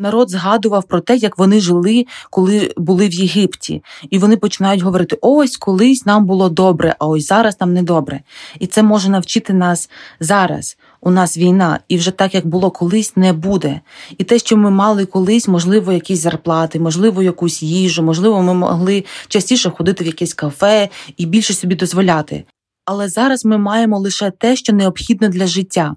Народ 0.00 0.30
згадував 0.30 0.84
про 0.84 1.00
те, 1.00 1.16
як 1.16 1.38
вони 1.38 1.60
жили, 1.60 2.06
коли 2.30 2.72
були 2.76 3.08
в 3.08 3.12
Єгипті, 3.12 3.82
і 4.10 4.18
вони 4.18 4.36
починають 4.36 4.82
говорити: 4.82 5.18
ось 5.20 5.56
колись 5.56 6.06
нам 6.06 6.24
було 6.24 6.48
добре, 6.48 6.96
а 6.98 7.06
ось 7.06 7.26
зараз 7.26 7.60
нам 7.60 7.72
не 7.72 7.82
добре. 7.82 8.20
І 8.58 8.66
це 8.66 8.82
може 8.82 9.10
навчити 9.10 9.52
нас 9.52 9.90
зараз. 10.20 10.76
У 11.00 11.10
нас 11.10 11.38
війна, 11.38 11.80
і 11.88 11.96
вже 11.96 12.10
так 12.10 12.34
як 12.34 12.46
було 12.46 12.70
колись, 12.70 13.16
не 13.16 13.32
буде. 13.32 13.80
І 14.18 14.24
те, 14.24 14.38
що 14.38 14.56
ми 14.56 14.70
мали 14.70 15.06
колись, 15.06 15.48
можливо, 15.48 15.92
якісь 15.92 16.20
зарплати, 16.20 16.80
можливо, 16.80 17.22
якусь 17.22 17.62
їжу, 17.62 18.02
можливо, 18.02 18.42
ми 18.42 18.54
могли 18.54 19.04
частіше 19.28 19.70
ходити 19.70 20.04
в 20.04 20.06
якесь 20.06 20.34
кафе 20.34 20.88
і 21.16 21.26
більше 21.26 21.54
собі 21.54 21.74
дозволяти. 21.74 22.44
Але 22.84 23.08
зараз 23.08 23.44
ми 23.44 23.58
маємо 23.58 23.98
лише 23.98 24.30
те, 24.30 24.56
що 24.56 24.72
необхідне 24.72 25.28
для 25.28 25.46
життя. 25.46 25.96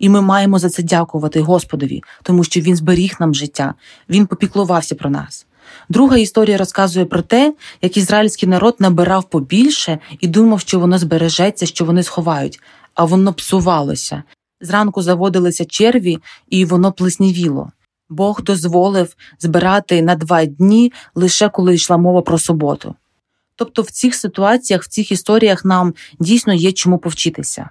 І 0.00 0.08
ми 0.08 0.20
маємо 0.20 0.58
за 0.58 0.70
це 0.70 0.82
дякувати 0.82 1.40
Господові, 1.40 2.02
тому 2.22 2.44
що 2.44 2.60
Він 2.60 2.76
зберіг 2.76 3.16
нам 3.20 3.34
життя, 3.34 3.74
Він 4.08 4.26
попіклувався 4.26 4.94
про 4.94 5.10
нас. 5.10 5.46
Друга 5.88 6.16
історія 6.16 6.56
розказує 6.56 7.06
про 7.06 7.22
те, 7.22 7.54
як 7.82 7.96
ізраїльський 7.96 8.48
народ 8.48 8.76
набирав 8.78 9.24
побільше 9.24 9.98
і 10.20 10.28
думав, 10.28 10.60
що 10.60 10.80
воно 10.80 10.98
збережеться, 10.98 11.66
що 11.66 11.84
вони 11.84 12.02
сховають, 12.02 12.60
а 12.94 13.04
воно 13.04 13.32
псувалося. 13.32 14.22
Зранку 14.60 15.02
заводилися 15.02 15.64
черві, 15.64 16.18
і 16.50 16.64
воно 16.64 16.92
плеснівіло. 16.92 17.70
Бог 18.08 18.42
дозволив 18.42 19.16
збирати 19.38 20.02
на 20.02 20.14
два 20.14 20.44
дні 20.44 20.92
лише 21.14 21.48
коли 21.48 21.74
йшла 21.74 21.96
мова 21.96 22.22
про 22.22 22.38
суботу. 22.38 22.94
Тобто 23.56 23.82
в 23.82 23.90
цих 23.90 24.14
ситуаціях, 24.14 24.82
в 24.82 24.88
цих 24.88 25.12
історіях 25.12 25.64
нам 25.64 25.94
дійсно 26.20 26.54
є 26.54 26.72
чому 26.72 26.98
повчитися. 26.98 27.70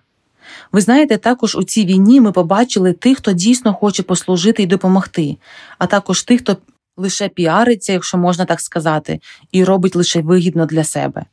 Ви 0.72 0.82
знаєте, 0.82 1.18
також 1.18 1.56
у 1.56 1.64
цій 1.64 1.86
війні 1.86 2.22
ми 2.22 2.32
побачили 2.32 2.94
тих, 2.94 3.18
хто 3.18 3.32
дійсно 3.32 3.74
хоче 3.74 4.04
послужити 4.04 4.64
і 4.64 4.66
допомогти, 4.66 5.38
а 5.78 5.86
також 5.86 6.24
тих, 6.24 6.42
хто 6.42 6.58
лише 6.98 7.30
піариться, 7.30 7.94
якщо 7.94 8.18
можна 8.18 8.46
так 8.46 8.62
сказати, 8.62 9.20
і 9.52 9.64
робить 9.64 9.96
лише 9.96 10.22
вигідно 10.22 10.66
для 10.66 10.84
себе. 10.84 11.26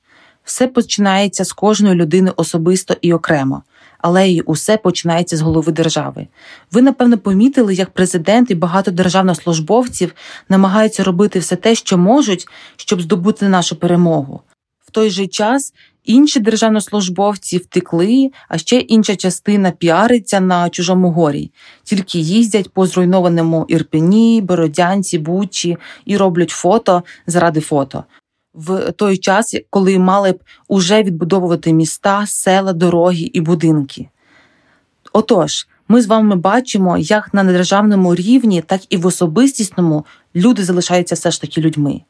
Все 0.44 0.68
починається 0.68 1.44
з 1.44 1.52
кожної 1.52 1.94
людини 1.94 2.32
особисто 2.36 2.96
і 3.00 3.12
окремо, 3.12 3.62
але 3.98 4.28
й 4.28 4.42
усе 4.46 4.76
починається 4.76 5.36
з 5.36 5.40
голови 5.40 5.72
держави. 5.72 6.26
Ви, 6.72 6.82
напевно, 6.82 7.18
помітили, 7.18 7.74
як 7.74 7.90
президент 7.90 8.50
і 8.50 8.54
багато 8.54 8.90
державнослужбовців 8.90 10.12
намагаються 10.48 11.04
робити 11.04 11.38
все 11.38 11.56
те, 11.56 11.74
що 11.74 11.98
можуть, 11.98 12.48
щоб 12.76 13.02
здобути 13.02 13.48
нашу 13.48 13.76
перемогу. 13.76 14.40
В 14.86 14.90
той 14.90 15.10
же 15.10 15.26
час 15.26 15.72
інші 16.06 16.40
державнослужбовці 16.40 17.58
втекли, 17.58 18.30
а 18.48 18.58
ще 18.58 18.76
інша 18.76 19.16
частина 19.16 19.70
піариться 19.70 20.40
на 20.40 20.70
чужому 20.70 21.10
горі, 21.10 21.50
тільки 21.84 22.18
їздять 22.18 22.72
по 22.72 22.86
зруйнованому 22.86 23.64
Ірпені, 23.68 24.40
Бородянці, 24.40 25.18
Бучі 25.18 25.76
і 26.04 26.16
роблять 26.16 26.50
фото 26.50 27.02
заради 27.26 27.60
фото. 27.60 28.04
В 28.54 28.92
той 28.92 29.16
час, 29.18 29.56
коли 29.70 29.98
мали 29.98 30.32
б 30.32 30.40
уже 30.68 31.02
відбудовувати 31.02 31.72
міста, 31.72 32.26
села, 32.26 32.72
дороги 32.72 33.30
і 33.32 33.40
будинки. 33.40 34.08
Отож, 35.12 35.66
ми 35.88 36.02
з 36.02 36.06
вами 36.06 36.36
бачимо, 36.36 36.98
як 36.98 37.34
на 37.34 37.44
державному 37.44 38.14
рівні, 38.14 38.62
так 38.62 38.80
і 38.90 38.96
в 38.96 39.06
особистісному 39.06 40.06
люди 40.34 40.64
залишаються 40.64 41.14
все 41.14 41.30
ж 41.30 41.40
таки 41.40 41.60
людьми. 41.60 42.00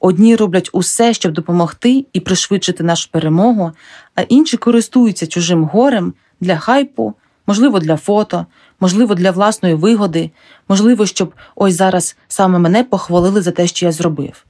Одні 0.00 0.36
роблять 0.36 0.70
усе, 0.72 1.14
щоб 1.14 1.32
допомогти 1.32 2.06
і 2.12 2.20
пришвидшити 2.20 2.84
нашу 2.84 3.10
перемогу, 3.10 3.72
а 4.14 4.22
інші 4.22 4.56
користуються 4.56 5.26
чужим 5.26 5.64
горем 5.64 6.14
для 6.40 6.56
хайпу, 6.56 7.14
можливо, 7.46 7.78
для 7.78 7.96
фото, 7.96 8.46
можливо, 8.80 9.14
для 9.14 9.30
власної 9.30 9.74
вигоди, 9.74 10.30
можливо, 10.68 11.06
щоб 11.06 11.34
ось 11.54 11.74
зараз 11.74 12.16
саме 12.28 12.58
мене 12.58 12.84
похвалили 12.84 13.42
за 13.42 13.50
те, 13.50 13.66
що 13.66 13.86
я 13.86 13.92
зробив. 13.92 14.44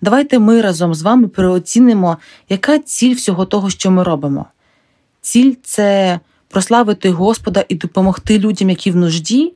Давайте 0.00 0.38
ми 0.38 0.60
разом 0.60 0.94
з 0.94 1.02
вами 1.02 1.28
переоцінимо, 1.28 2.16
яка 2.48 2.78
ціль 2.78 3.14
всього 3.14 3.44
того, 3.44 3.70
що 3.70 3.90
ми 3.90 4.02
робимо. 4.02 4.46
Ціль 5.20 5.54
це 5.62 6.20
прославити 6.48 7.10
Господа 7.10 7.64
і 7.68 7.74
допомогти 7.74 8.38
людям, 8.38 8.70
які 8.70 8.90
в 8.90 8.96
нужді, 8.96 9.52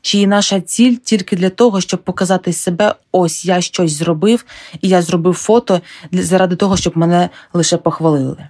чи 0.00 0.26
наша 0.26 0.60
ціль 0.60 0.94
тільки 0.94 1.36
для 1.36 1.50
того, 1.50 1.80
щоб 1.80 2.02
показати 2.02 2.52
себе, 2.52 2.94
ось 3.12 3.44
я 3.44 3.60
щось 3.60 3.92
зробив, 3.92 4.44
і 4.80 4.88
я 4.88 5.02
зробив 5.02 5.34
фото 5.34 5.80
заради 6.12 6.56
того, 6.56 6.76
щоб 6.76 6.96
мене 6.96 7.28
лише 7.52 7.76
похвалили. 7.76 8.48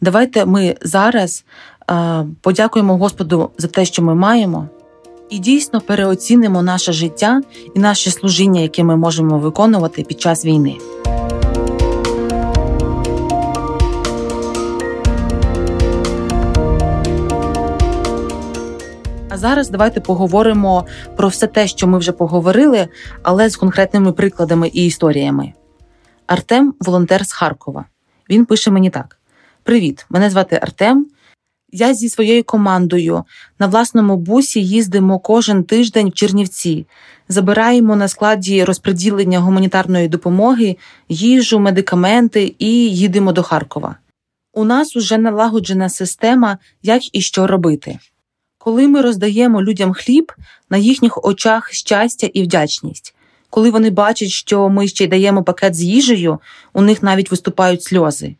Давайте 0.00 0.44
ми 0.44 0.76
зараз 0.82 1.44
а, 1.86 2.24
подякуємо 2.40 2.96
Господу 2.96 3.50
за 3.58 3.68
те, 3.68 3.84
що 3.84 4.02
ми 4.02 4.14
маємо, 4.14 4.68
і 5.30 5.38
дійсно 5.38 5.80
переоцінимо 5.80 6.62
наше 6.62 6.92
життя 6.92 7.42
і 7.74 7.78
наше 7.78 8.10
служіння, 8.10 8.60
яке 8.60 8.84
ми 8.84 8.96
можемо 8.96 9.38
виконувати 9.38 10.02
під 10.02 10.20
час 10.20 10.44
війни. 10.44 10.76
Зараз 19.38 19.70
давайте 19.70 20.00
поговоримо 20.00 20.86
про 21.16 21.28
все 21.28 21.46
те, 21.46 21.66
що 21.66 21.86
ми 21.86 21.98
вже 21.98 22.12
поговорили, 22.12 22.88
але 23.22 23.50
з 23.50 23.56
конкретними 23.56 24.12
прикладами 24.12 24.68
і 24.68 24.86
історіями. 24.86 25.52
Артем 26.26 26.74
волонтер 26.80 27.26
з 27.26 27.32
Харкова. 27.32 27.84
Він 28.30 28.44
пише 28.44 28.70
мені 28.70 28.90
так: 28.90 29.18
Привіт, 29.62 30.06
мене 30.10 30.30
звати 30.30 30.58
Артем. 30.62 31.06
Я 31.72 31.94
зі 31.94 32.08
своєю 32.08 32.44
командою 32.44 33.24
на 33.58 33.66
власному 33.66 34.16
бусі 34.16 34.64
їздимо 34.64 35.18
кожен 35.18 35.64
тиждень 35.64 36.08
в 36.08 36.12
Чернівці, 36.12 36.86
забираємо 37.28 37.96
на 37.96 38.08
складі 38.08 38.64
розподілення 38.64 39.38
гуманітарної 39.38 40.08
допомоги, 40.08 40.76
їжу, 41.08 41.58
медикаменти 41.58 42.54
і 42.58 42.96
їдемо 42.96 43.32
до 43.32 43.42
Харкова. 43.42 43.96
У 44.52 44.64
нас 44.64 44.96
уже 44.96 45.18
налагоджена 45.18 45.88
система, 45.88 46.58
як 46.82 47.14
і 47.14 47.20
що 47.20 47.46
робити. 47.46 47.98
Коли 48.58 48.88
ми 48.88 49.00
роздаємо 49.00 49.62
людям 49.62 49.92
хліб, 49.92 50.32
на 50.70 50.76
їхніх 50.76 51.24
очах 51.24 51.72
щастя 51.72 52.26
і 52.34 52.42
вдячність. 52.42 53.14
Коли 53.50 53.70
вони 53.70 53.90
бачать, 53.90 54.28
що 54.28 54.68
ми 54.68 54.88
ще 54.88 55.04
й 55.04 55.06
даємо 55.06 55.42
пакет 55.42 55.74
з 55.74 55.82
їжею, 55.82 56.38
у 56.72 56.82
них 56.82 57.02
навіть 57.02 57.30
виступають 57.30 57.82
сльози. 57.82 58.34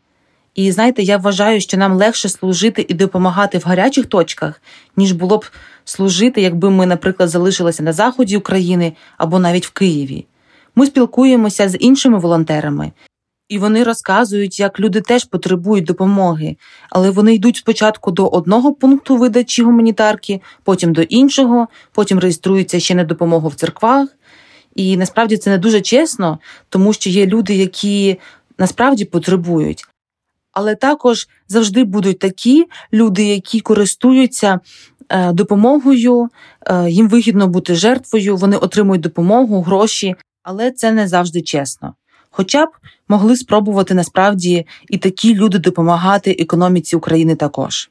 І 0.55 0.71
знаєте, 0.71 1.03
я 1.03 1.17
вважаю, 1.17 1.61
що 1.61 1.77
нам 1.77 1.93
легше 1.93 2.29
служити 2.29 2.85
і 2.89 2.93
допомагати 2.93 3.57
в 3.57 3.63
гарячих 3.65 4.05
точках, 4.05 4.61
ніж 4.97 5.11
було 5.11 5.37
б 5.37 5.45
служити, 5.85 6.41
якби 6.41 6.69
ми, 6.69 6.85
наприклад, 6.85 7.29
залишилися 7.29 7.83
на 7.83 7.93
заході 7.93 8.37
України 8.37 8.93
або 9.17 9.39
навіть 9.39 9.65
в 9.65 9.71
Києві. 9.71 10.25
Ми 10.75 10.85
спілкуємося 10.85 11.69
з 11.69 11.77
іншими 11.77 12.19
волонтерами, 12.19 12.91
і 13.49 13.59
вони 13.59 13.83
розказують, 13.83 14.59
як 14.59 14.79
люди 14.79 15.01
теж 15.01 15.25
потребують 15.25 15.85
допомоги, 15.85 16.57
але 16.89 17.09
вони 17.09 17.33
йдуть 17.33 17.55
спочатку 17.55 18.11
до 18.11 18.27
одного 18.27 18.73
пункту 18.73 19.17
видачі 19.17 19.63
гуманітарки, 19.63 20.41
потім 20.63 20.93
до 20.93 21.01
іншого, 21.01 21.67
потім 21.91 22.19
реєструються 22.19 22.79
ще 22.79 22.95
на 22.95 23.03
допомогу 23.03 23.47
в 23.47 23.55
церквах. 23.55 24.09
І 24.75 24.97
насправді 24.97 25.37
це 25.37 25.49
не 25.49 25.57
дуже 25.57 25.81
чесно, 25.81 26.39
тому 26.69 26.93
що 26.93 27.09
є 27.09 27.25
люди, 27.25 27.55
які 27.55 28.19
насправді 28.57 29.05
потребують. 29.05 29.85
Але 30.51 30.75
також 30.75 31.27
завжди 31.47 31.83
будуть 31.83 32.19
такі 32.19 32.65
люди, 32.93 33.23
які 33.23 33.59
користуються 33.59 34.59
е, 35.09 35.33
допомогою, 35.33 36.29
е, 36.65 36.89
їм 36.89 37.09
вигідно 37.09 37.47
бути 37.47 37.75
жертвою, 37.75 38.37
вони 38.37 38.57
отримують 38.57 39.01
допомогу, 39.01 39.61
гроші, 39.61 40.15
але 40.43 40.71
це 40.71 40.91
не 40.91 41.07
завжди 41.07 41.41
чесно. 41.41 41.93
Хоча 42.29 42.65
б 42.65 42.69
могли 43.07 43.35
спробувати 43.35 43.93
насправді 43.93 44.65
і 44.89 44.97
такі 44.97 45.35
люди 45.35 45.59
допомагати 45.59 46.31
економіці 46.39 46.95
України 46.95 47.35
також. 47.35 47.89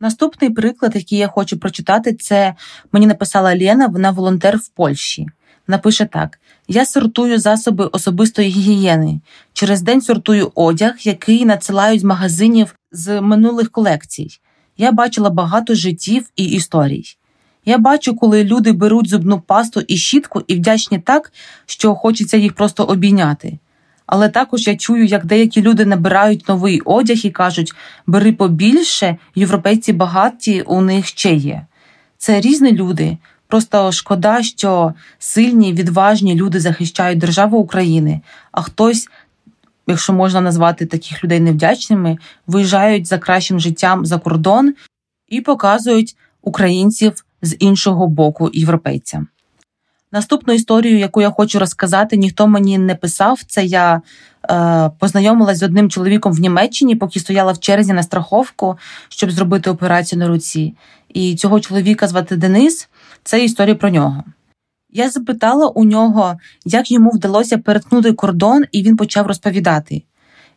Наступний 0.00 0.50
приклад, 0.50 0.94
який 0.94 1.18
я 1.18 1.28
хочу 1.28 1.58
прочитати, 1.58 2.14
це 2.14 2.54
мені 2.92 3.06
написала 3.06 3.56
Лена, 3.56 3.86
вона 3.86 4.10
волонтер 4.10 4.56
в 4.56 4.68
Польщі. 4.68 5.26
Напише 5.68 6.06
так: 6.06 6.40
я 6.68 6.86
сортую 6.86 7.38
засоби 7.38 7.86
особистої 7.86 8.48
гігієни. 8.48 9.20
Через 9.52 9.82
день 9.82 10.00
сортую 10.00 10.52
одяг, 10.54 10.94
який 11.00 11.44
надсилають 11.44 12.00
з 12.00 12.04
магазинів 12.04 12.74
з 12.92 13.20
минулих 13.20 13.70
колекцій. 13.70 14.28
Я 14.76 14.92
бачила 14.92 15.30
багато 15.30 15.74
життів 15.74 16.30
і 16.36 16.44
історій. 16.44 17.04
Я 17.64 17.78
бачу, 17.78 18.16
коли 18.16 18.44
люди 18.44 18.72
беруть 18.72 19.08
зубну 19.08 19.40
пасту 19.40 19.80
і 19.80 19.96
щітку 19.96 20.42
і 20.46 20.54
вдячні 20.54 20.98
так, 20.98 21.32
що 21.66 21.94
хочеться 21.94 22.36
їх 22.36 22.52
просто 22.52 22.84
обійняти. 22.84 23.58
Але 24.06 24.28
також 24.28 24.66
я 24.66 24.76
чую, 24.76 25.04
як 25.04 25.26
деякі 25.26 25.62
люди 25.62 25.84
набирають 25.84 26.48
новий 26.48 26.80
одяг 26.80 27.16
і 27.16 27.30
кажуть, 27.30 27.72
бери 28.06 28.32
побільше, 28.32 29.16
європейці 29.34 29.92
багаті 29.92 30.62
у 30.66 30.80
них 30.80 31.06
ще 31.06 31.34
є. 31.34 31.66
Це 32.18 32.40
різні 32.40 32.72
люди. 32.72 33.18
Просто 33.46 33.92
шкода, 33.92 34.42
що 34.42 34.94
сильні, 35.18 35.72
відважні 35.72 36.34
люди 36.34 36.60
захищають 36.60 37.18
державу 37.18 37.58
України, 37.58 38.20
а 38.52 38.62
хтось, 38.62 39.08
якщо 39.86 40.12
можна 40.12 40.40
назвати 40.40 40.86
таких 40.86 41.24
людей 41.24 41.40
невдячними, 41.40 42.18
виїжджають 42.46 43.06
за 43.06 43.18
кращим 43.18 43.60
життям 43.60 44.06
за 44.06 44.18
кордон 44.18 44.74
і 45.28 45.40
показують 45.40 46.16
українців 46.42 47.24
з 47.42 47.56
іншого 47.58 48.06
боку 48.06 48.50
європейцям. 48.52 49.28
Наступну 50.14 50.54
історію, 50.54 50.98
яку 50.98 51.22
я 51.22 51.30
хочу 51.30 51.58
розказати, 51.58 52.16
ніхто 52.16 52.46
мені 52.46 52.78
не 52.78 52.94
писав. 52.94 53.40
Це 53.46 53.64
я 53.64 54.02
е, 54.50 54.90
познайомилась 54.98 55.58
з 55.58 55.62
одним 55.62 55.90
чоловіком 55.90 56.32
в 56.32 56.40
Німеччині, 56.40 56.96
поки 56.96 57.20
стояла 57.20 57.52
в 57.52 57.60
черзі 57.60 57.92
на 57.92 58.02
страховку, 58.02 58.78
щоб 59.08 59.30
зробити 59.30 59.70
операцію 59.70 60.18
на 60.18 60.28
руці. 60.28 60.74
І 61.08 61.36
цього 61.36 61.60
чоловіка 61.60 62.08
звати 62.08 62.36
Денис. 62.36 62.88
Це 63.24 63.44
історія 63.44 63.74
про 63.74 63.90
нього. 63.90 64.24
Я 64.92 65.10
запитала 65.10 65.68
у 65.68 65.84
нього, 65.84 66.38
як 66.64 66.90
йому 66.90 67.10
вдалося 67.10 67.58
перетнути 67.58 68.12
кордон, 68.12 68.64
і 68.72 68.82
він 68.82 68.96
почав 68.96 69.26
розповідати. 69.26 70.02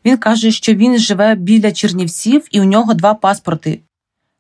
Він 0.06 0.18
каже, 0.18 0.52
що 0.52 0.74
він 0.74 0.98
живе 0.98 1.36
біля 1.36 1.72
Чернівців, 1.72 2.48
і 2.52 2.62
у 2.62 2.64
нього 2.64 2.94
два 2.94 3.14
паспорти: 3.14 3.82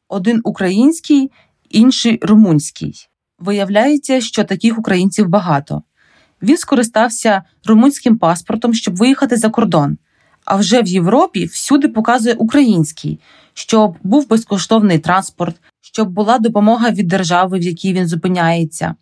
один 0.07 0.41
український, 0.43 1.31
інший 1.69 2.19
румунський. 2.21 3.07
Виявляється, 3.39 4.21
що 4.21 4.43
таких 4.43 4.79
українців 4.79 5.27
багато. 5.27 5.83
Він 6.41 6.57
скористався 6.57 7.43
румунським 7.65 8.17
паспортом, 8.17 8.73
щоб 8.73 8.95
виїхати 8.95 9.37
за 9.37 9.49
кордон. 9.49 9.97
А 10.45 10.55
вже 10.55 10.81
в 10.81 10.87
Європі 10.87 11.45
всюди 11.45 11.87
показує 11.87 12.35
український, 12.35 13.19
щоб 13.53 13.95
був 14.03 14.29
безкоштовний 14.29 14.99
транспорт, 14.99 15.55
щоб 15.81 16.09
була 16.09 16.39
допомога 16.39 16.91
від 16.91 17.07
держави, 17.07 17.59
в 17.59 17.61
якій 17.61 17.93
він 17.93 18.07
зупиняється, 18.07 18.95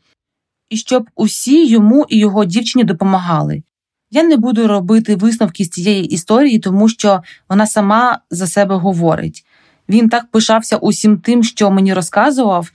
і 0.69 0.77
щоб 0.77 1.09
усі 1.15 1.67
йому 1.67 2.05
і 2.09 2.17
його 2.17 2.45
дівчині 2.45 2.83
допомагали. 2.83 3.63
Я 4.11 4.23
не 4.23 4.37
буду 4.37 4.67
робити 4.67 5.15
висновки 5.15 5.65
з 5.65 5.69
цієї 5.69 6.05
історії, 6.05 6.59
тому 6.59 6.89
що 6.89 7.21
вона 7.49 7.67
сама 7.67 8.19
за 8.29 8.47
себе 8.47 8.75
говорить. 8.75 9.45
Він 9.89 10.09
так 10.09 10.31
пишався 10.31 10.77
усім 10.77 11.17
тим, 11.17 11.43
що 11.43 11.71
мені 11.71 11.93
розказував. 11.93 12.71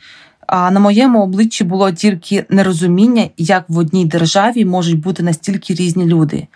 А 0.47 0.71
на 0.71 0.81
моєму 0.81 1.23
обличчі 1.23 1.65
було 1.65 1.93
тільки 1.93 2.45
нерозуміння, 2.49 3.29
як 3.37 3.65
в 3.69 3.79
одній 3.79 4.05
державі 4.05 4.65
можуть 4.65 5.01
бути 5.01 5.23
настільки 5.23 5.75
різні 5.75 6.07
люди. 6.07 6.47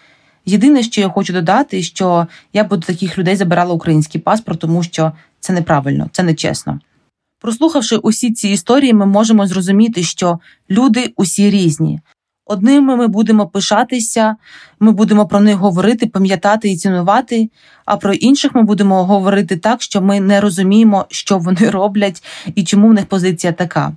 Єдине, 0.46 0.82
що 0.82 1.00
я 1.00 1.08
хочу 1.08 1.32
додати, 1.32 1.82
що 1.82 2.26
я 2.52 2.64
б 2.64 2.68
до 2.68 2.76
таких 2.76 3.18
людей 3.18 3.36
забирала 3.36 3.74
український 3.74 4.20
паспорт, 4.20 4.60
тому 4.60 4.82
що 4.82 5.12
це 5.40 5.52
неправильно, 5.52 6.08
це 6.12 6.22
нечесно. 6.22 6.80
Прослухавши 7.40 7.96
усі 7.96 8.32
ці 8.32 8.48
історії, 8.48 8.92
ми 8.92 9.06
можемо 9.06 9.46
зрозуміти, 9.46 10.02
що 10.02 10.38
люди 10.70 11.12
усі 11.16 11.50
різні. 11.50 12.00
Одними 12.46 12.96
ми 12.96 13.08
будемо 13.08 13.46
пишатися, 13.46 14.36
ми 14.80 14.92
будемо 14.92 15.26
про 15.26 15.40
них 15.40 15.56
говорити, 15.56 16.06
пам'ятати 16.06 16.70
і 16.70 16.76
цінувати. 16.76 17.50
А 17.84 17.96
про 17.96 18.12
інших 18.12 18.54
ми 18.54 18.62
будемо 18.62 19.04
говорити 19.04 19.56
так, 19.56 19.82
що 19.82 20.00
ми 20.00 20.20
не 20.20 20.40
розуміємо, 20.40 21.06
що 21.10 21.38
вони 21.38 21.70
роблять 21.70 22.22
і 22.54 22.64
чому 22.64 22.88
в 22.88 22.92
них 22.92 23.06
позиція 23.06 23.52
така. 23.52 23.92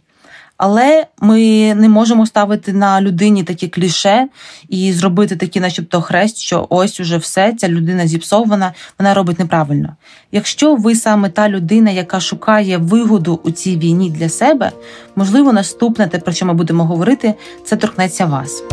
Але 0.58 1.06
ми 1.22 1.40
не 1.76 1.90
можемо 1.90 2.26
ставити 2.26 2.74
на 2.74 3.02
людині 3.02 3.44
такі 3.44 3.68
кліше 3.68 4.28
і 4.70 4.94
зробити 4.94 5.36
такі, 5.36 5.60
начебто, 5.60 6.02
хрест, 6.02 6.38
що 6.38 6.68
ось 6.70 7.00
уже 7.00 7.18
все, 7.18 7.54
ця 7.58 7.68
людина 7.68 8.08
зіпсована, 8.08 8.74
вона 9.00 9.14
робить 9.14 9.40
неправильно. 9.40 9.96
Якщо 10.32 10.76
ви 10.76 10.96
саме 10.96 11.30
та 11.30 11.50
людина, 11.50 11.92
яка 11.92 12.20
шукає 12.20 12.78
вигоду 12.78 13.40
у 13.44 13.52
цій 13.52 13.78
війні 13.78 14.10
для 14.10 14.30
себе, 14.30 14.72
можливо, 15.16 15.54
наступне 15.54 16.08
те, 16.08 16.20
про 16.20 16.34
що 16.34 16.46
ми 16.46 16.54
будемо 16.54 16.86
говорити, 16.86 17.34
це 17.66 17.76
торкнеться 17.76 18.26
вас. 18.26 18.64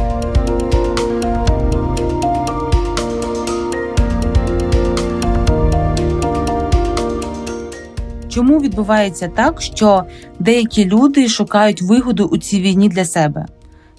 Чому 8.34 8.60
відбувається 8.60 9.28
так, 9.28 9.62
що 9.62 10.04
деякі 10.38 10.84
люди 10.84 11.28
шукають 11.28 11.82
вигоду 11.82 12.24
у 12.24 12.38
цій 12.38 12.60
війні 12.60 12.88
для 12.88 13.04
себе? 13.04 13.46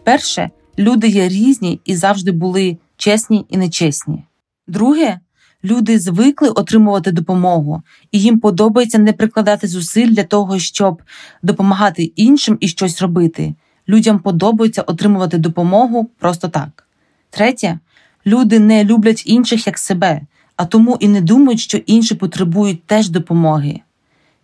Перше, 0.04 0.50
люди 0.80 1.08
є 1.08 1.30
різні 1.30 1.82
і 1.86 1.96
завжди 1.96 2.32
були 2.32 2.78
чесні 2.98 3.46
і 3.50 3.58
нечесні. 3.58 4.24
Друге, 4.68 5.20
люди 5.64 6.00
звикли 6.00 6.50
отримувати 6.50 7.12
допомогу, 7.12 7.82
і 8.12 8.20
їм 8.20 8.40
подобається 8.40 8.98
не 8.98 9.14
прикладати 9.14 9.68
зусиль 9.68 10.10
для 10.10 10.24
того, 10.24 10.60
щоб 10.60 11.02
допомагати 11.44 12.04
іншим 12.04 12.58
і 12.60 12.68
щось 12.68 13.02
робити. 13.02 13.56
Людям 13.90 14.20
подобається 14.20 14.82
отримувати 14.82 15.38
допомогу 15.38 16.10
просто 16.20 16.48
так. 16.48 16.88
Третє, 17.30 17.80
люди 18.26 18.60
не 18.60 18.84
люблять 18.84 19.24
інших 19.26 19.68
як 19.68 19.78
себе, 19.78 20.22
а 20.56 20.66
тому 20.66 20.98
і 21.00 21.08
не 21.08 21.22
думають, 21.22 21.60
що 21.60 21.78
інші 21.78 22.16
потребують 22.16 22.84
теж 22.84 23.10
допомоги. 23.10 23.82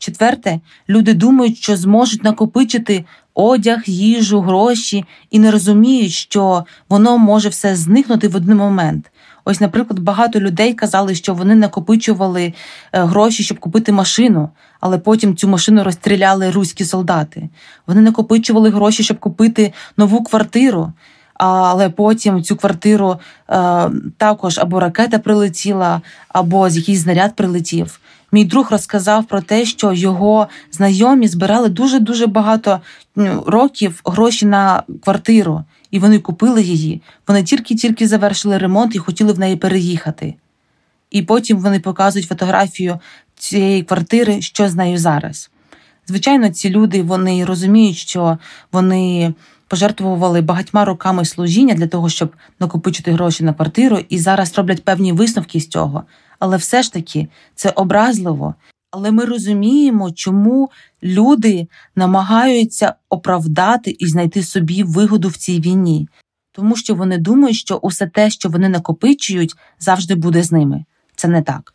Четверте, 0.01 0.59
люди 0.89 1.13
думають, 1.13 1.57
що 1.57 1.77
зможуть 1.77 2.23
накопичити 2.23 3.05
одяг, 3.33 3.83
їжу, 3.85 4.41
гроші 4.41 5.05
і 5.31 5.39
не 5.39 5.51
розуміють, 5.51 6.11
що 6.11 6.65
воно 6.89 7.17
може 7.17 7.49
все 7.49 7.75
зникнути 7.75 8.27
в 8.27 8.35
один 8.35 8.57
момент. 8.57 9.11
Ось, 9.45 9.61
наприклад, 9.61 9.99
багато 9.99 10.39
людей 10.39 10.73
казали, 10.73 11.15
що 11.15 11.33
вони 11.33 11.55
накопичували 11.55 12.53
е, 12.93 13.03
гроші, 13.03 13.43
щоб 13.43 13.59
купити 13.59 13.91
машину, 13.91 14.49
але 14.79 14.97
потім 14.97 15.35
цю 15.35 15.47
машину 15.47 15.83
розстріляли 15.83 16.51
руські 16.51 16.85
солдати. 16.85 17.49
Вони 17.87 18.01
накопичували 18.01 18.69
гроші, 18.69 19.03
щоб 19.03 19.19
купити 19.19 19.73
нову 19.97 20.23
квартиру. 20.23 20.93
Але 21.33 21.89
потім 21.89 22.43
цю 22.43 22.55
квартиру 22.55 23.19
е, 23.49 23.89
також 24.17 24.59
або 24.59 24.79
ракета 24.79 25.19
прилетіла, 25.19 26.01
або 26.27 26.67
якийсь 26.67 26.99
знаряд 26.99 27.35
прилетів. 27.35 27.99
Мій 28.31 28.45
друг 28.45 28.71
розказав 28.71 29.25
про 29.25 29.41
те, 29.41 29.65
що 29.65 29.93
його 29.93 30.47
знайомі 30.71 31.27
збирали 31.27 31.69
дуже 31.69 31.99
дуже 31.99 32.27
багато 32.27 32.81
років 33.45 34.01
гроші 34.05 34.45
на 34.45 34.83
квартиру, 35.03 35.63
і 35.91 35.99
вони 35.99 36.19
купили 36.19 36.63
її. 36.63 37.01
Вони 37.27 37.43
тільки-тільки 37.43 38.07
завершили 38.07 38.57
ремонт 38.57 38.95
і 38.95 38.99
хотіли 38.99 39.33
в 39.33 39.39
неї 39.39 39.55
переїхати. 39.55 40.35
І 41.11 41.21
потім 41.21 41.59
вони 41.59 41.79
показують 41.79 42.27
фотографію 42.27 42.99
цієї 43.35 43.83
квартири, 43.83 44.41
що 44.41 44.69
з 44.69 44.75
нею 44.75 44.97
зараз. 44.97 45.49
Звичайно, 46.07 46.49
ці 46.49 46.69
люди 46.69 47.03
вони 47.03 47.45
розуміють, 47.45 47.97
що 47.97 48.37
вони 48.71 49.33
пожертвували 49.71 50.41
багатьма 50.41 50.85
роками 50.85 51.25
служіння 51.25 51.73
для 51.73 51.87
того, 51.87 52.09
щоб 52.09 52.31
накопичити 52.59 53.11
гроші 53.11 53.43
на 53.43 53.53
квартиру, 53.53 53.99
і 54.09 54.19
зараз 54.19 54.57
роблять 54.57 54.83
певні 54.83 55.13
висновки 55.13 55.59
з 55.59 55.67
цього 55.67 56.03
але 56.41 56.57
все 56.57 56.83
ж 56.83 56.93
таки 56.93 57.27
це 57.55 57.69
образливо. 57.69 58.55
Але 58.91 59.11
ми 59.11 59.25
розуміємо, 59.25 60.11
чому 60.11 60.69
люди 61.03 61.67
намагаються 61.95 62.95
оправдати 63.09 63.95
і 63.99 64.07
знайти 64.07 64.43
собі 64.43 64.83
вигоду 64.83 65.27
в 65.27 65.37
цій 65.37 65.59
війні, 65.59 66.07
тому 66.51 66.75
що 66.75 66.95
вони 66.95 67.17
думають, 67.17 67.57
що 67.57 67.75
усе 67.75 68.07
те, 68.07 68.29
що 68.29 68.49
вони 68.49 68.69
накопичують, 68.69 69.53
завжди 69.79 70.15
буде 70.15 70.43
з 70.43 70.51
ними. 70.51 70.85
Це 71.15 71.27
не 71.27 71.41
так. 71.41 71.73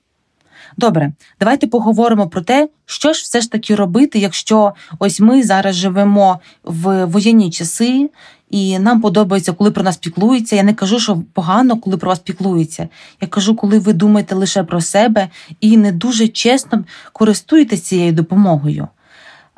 Добре, 0.78 1.12
давайте 1.40 1.66
поговоримо 1.66 2.28
про 2.28 2.40
те, 2.40 2.68
що 2.86 3.12
ж 3.12 3.22
все 3.22 3.40
ж 3.40 3.50
таки 3.50 3.74
робити, 3.74 4.18
якщо 4.18 4.74
ось 4.98 5.20
ми 5.20 5.42
зараз 5.42 5.74
живемо 5.74 6.40
в 6.64 7.04
воєнні 7.04 7.50
часи, 7.50 8.10
і 8.50 8.78
нам 8.78 9.00
подобається, 9.00 9.52
коли 9.52 9.70
про 9.70 9.82
нас 9.82 9.96
піклуються. 9.96 10.56
Я 10.56 10.62
не 10.62 10.74
кажу, 10.74 11.00
що 11.00 11.22
погано, 11.32 11.76
коли 11.76 11.96
про 11.96 12.08
вас 12.08 12.18
піклуються. 12.18 12.88
Я 13.20 13.28
кажу, 13.28 13.56
коли 13.56 13.78
ви 13.78 13.92
думаєте 13.92 14.34
лише 14.34 14.62
про 14.62 14.80
себе 14.80 15.28
і 15.60 15.76
не 15.76 15.92
дуже 15.92 16.28
чесно 16.28 16.84
користуєтесь 17.12 17.82
цією 17.82 18.12
допомогою. 18.12 18.88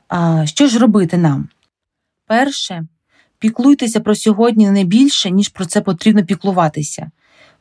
А 0.09 0.47
Що 0.47 0.67
ж 0.67 0.79
робити 0.79 1.17
нам? 1.17 1.49
Перше, 2.27 2.87
піклуйтеся 3.39 4.01
про 4.01 4.15
сьогодні 4.15 4.71
не 4.71 4.85
більше, 4.85 5.31
ніж 5.31 5.49
про 5.49 5.67
це 5.67 5.81
потрібно 5.81 6.25
піклуватися. 6.25 7.11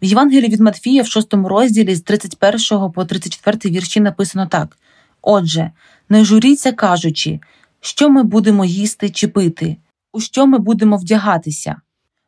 В 0.01 0.05
Євангелії 0.05 0.49
від 0.49 0.60
Матфія, 0.60 1.03
в 1.03 1.07
6 1.07 1.33
розділі 1.33 1.95
з 1.95 2.01
31 2.01 2.91
по 2.91 3.05
34 3.05 3.75
вірші 3.75 3.99
написано 3.99 4.47
так: 4.47 4.77
Отже, 5.21 5.71
не 6.10 6.25
журіться, 6.25 6.71
кажучи, 6.71 7.39
що 7.81 8.10
ми 8.10 8.23
будемо 8.23 8.65
їсти 8.65 9.10
чи 9.10 9.27
пити 9.27 9.77
у 10.17 10.19
що 10.19 10.47
ми 10.47 10.57
будемо 10.57 10.97
вдягатися, 10.97 11.75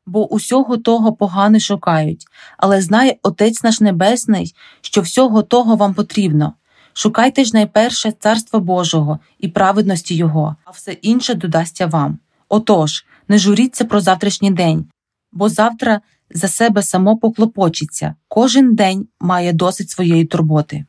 бо 0.06 0.34
усього 0.34 0.78
того 0.78 1.14
погане 1.14 1.60
шукають, 1.60 2.26
але 2.58 2.82
знає 2.82 3.16
Отець 3.24 3.64
наш 3.64 3.82
Небесний, 3.82 4.56
що 4.82 5.02
всього 5.02 5.44
того 5.44 5.76
вам 5.76 5.94
потрібно. 5.94 6.54
Шукайте 6.94 7.44
ж 7.44 7.52
найперше 7.54 8.12
Царства 8.20 8.60
Божого 8.60 9.20
і 9.40 9.48
праведності 9.48 10.16
Його, 10.16 10.56
а 10.66 10.72
все 10.72 10.92
інше 10.92 11.34
додасться 11.34 11.88
вам. 11.88 12.20
Отож, 12.50 13.06
не 13.28 13.38
журіться 13.38 13.86
про 13.86 14.02
завтрашній 14.02 14.52
день, 14.52 14.86
бо 15.32 15.50
завтра 15.50 16.02
за 16.32 16.48
себе 16.48 16.84
само 16.84 17.18
поклопочиться, 17.18 18.16
кожен 18.28 18.76
день 18.76 19.08
має 19.20 19.54
досить 19.54 19.90
своєї 19.90 20.26
турботи. 20.26 20.86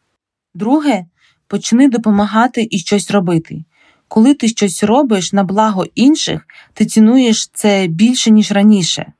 Друге, 0.54 1.04
почни 1.46 1.88
допомагати 1.88 2.68
і 2.70 2.78
щось 2.78 3.10
робити. 3.10 3.64
Коли 4.08 4.34
ти 4.34 4.48
щось 4.48 4.84
робиш 4.84 5.32
на 5.32 5.44
благо 5.44 5.86
інших, 5.94 6.46
ти 6.74 6.86
цінуєш 6.86 7.48
це 7.54 7.86
більше, 7.86 8.30
ніж 8.30 8.52
раніше. 8.52 9.12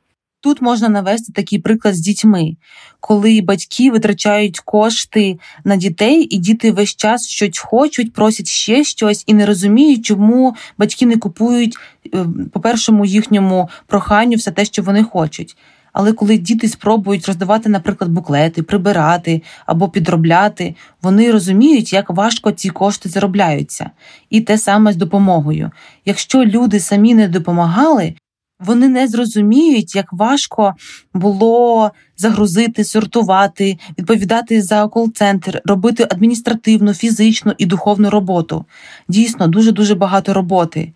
Тут 0.42 0.62
можна 0.62 0.88
навести 0.88 1.32
такий 1.32 1.58
приклад 1.58 1.94
з 1.94 2.00
дітьми, 2.00 2.56
коли 3.00 3.40
батьки 3.40 3.90
витрачають 3.90 4.60
кошти 4.60 5.38
на 5.64 5.76
дітей, 5.76 6.26
і 6.30 6.38
діти 6.38 6.72
весь 6.72 6.96
час 6.96 7.28
щось 7.28 7.58
хочуть, 7.58 8.12
просять 8.12 8.46
ще 8.46 8.84
щось 8.84 9.24
і 9.26 9.34
не 9.34 9.46
розуміють, 9.46 10.04
чому 10.04 10.56
батьки 10.78 11.06
не 11.06 11.16
купують 11.16 11.76
е, 12.14 12.26
по 12.52 12.60
першому 12.60 13.04
їхньому 13.04 13.68
проханню 13.86 14.36
все 14.36 14.50
те, 14.50 14.64
що 14.64 14.82
вони 14.82 15.02
хочуть. 15.02 15.56
Але 15.92 16.12
коли 16.12 16.38
діти 16.38 16.68
спробують 16.68 17.26
роздавати, 17.26 17.68
наприклад, 17.68 18.10
буклети, 18.10 18.62
прибирати 18.62 19.42
або 19.66 19.88
підробляти, 19.88 20.74
вони 21.02 21.32
розуміють, 21.32 21.92
як 21.92 22.10
важко 22.10 22.52
ці 22.52 22.70
кошти 22.70 23.08
заробляються, 23.08 23.90
і 24.30 24.40
те 24.40 24.58
саме 24.58 24.92
з 24.92 24.96
допомогою. 24.96 25.70
Якщо 26.04 26.44
люди 26.44 26.80
самі 26.80 27.14
не 27.14 27.28
допомагали, 27.28 28.14
вони 28.60 28.88
не 28.88 29.08
зрозуміють, 29.08 29.94
як 29.94 30.12
важко 30.12 30.74
було 31.14 31.90
загрузити, 32.16 32.84
сортувати, 32.84 33.78
відповідати 33.98 34.62
за 34.62 34.88
кол-центр, 34.88 35.62
робити 35.64 36.02
адміністративну, 36.02 36.94
фізичну 36.94 37.54
і 37.58 37.66
духовну 37.66 38.10
роботу. 38.10 38.64
Дійсно, 39.08 39.48
дуже 39.48 39.72
дуже 39.72 39.94
багато 39.94 40.34
роботи. 40.34 40.92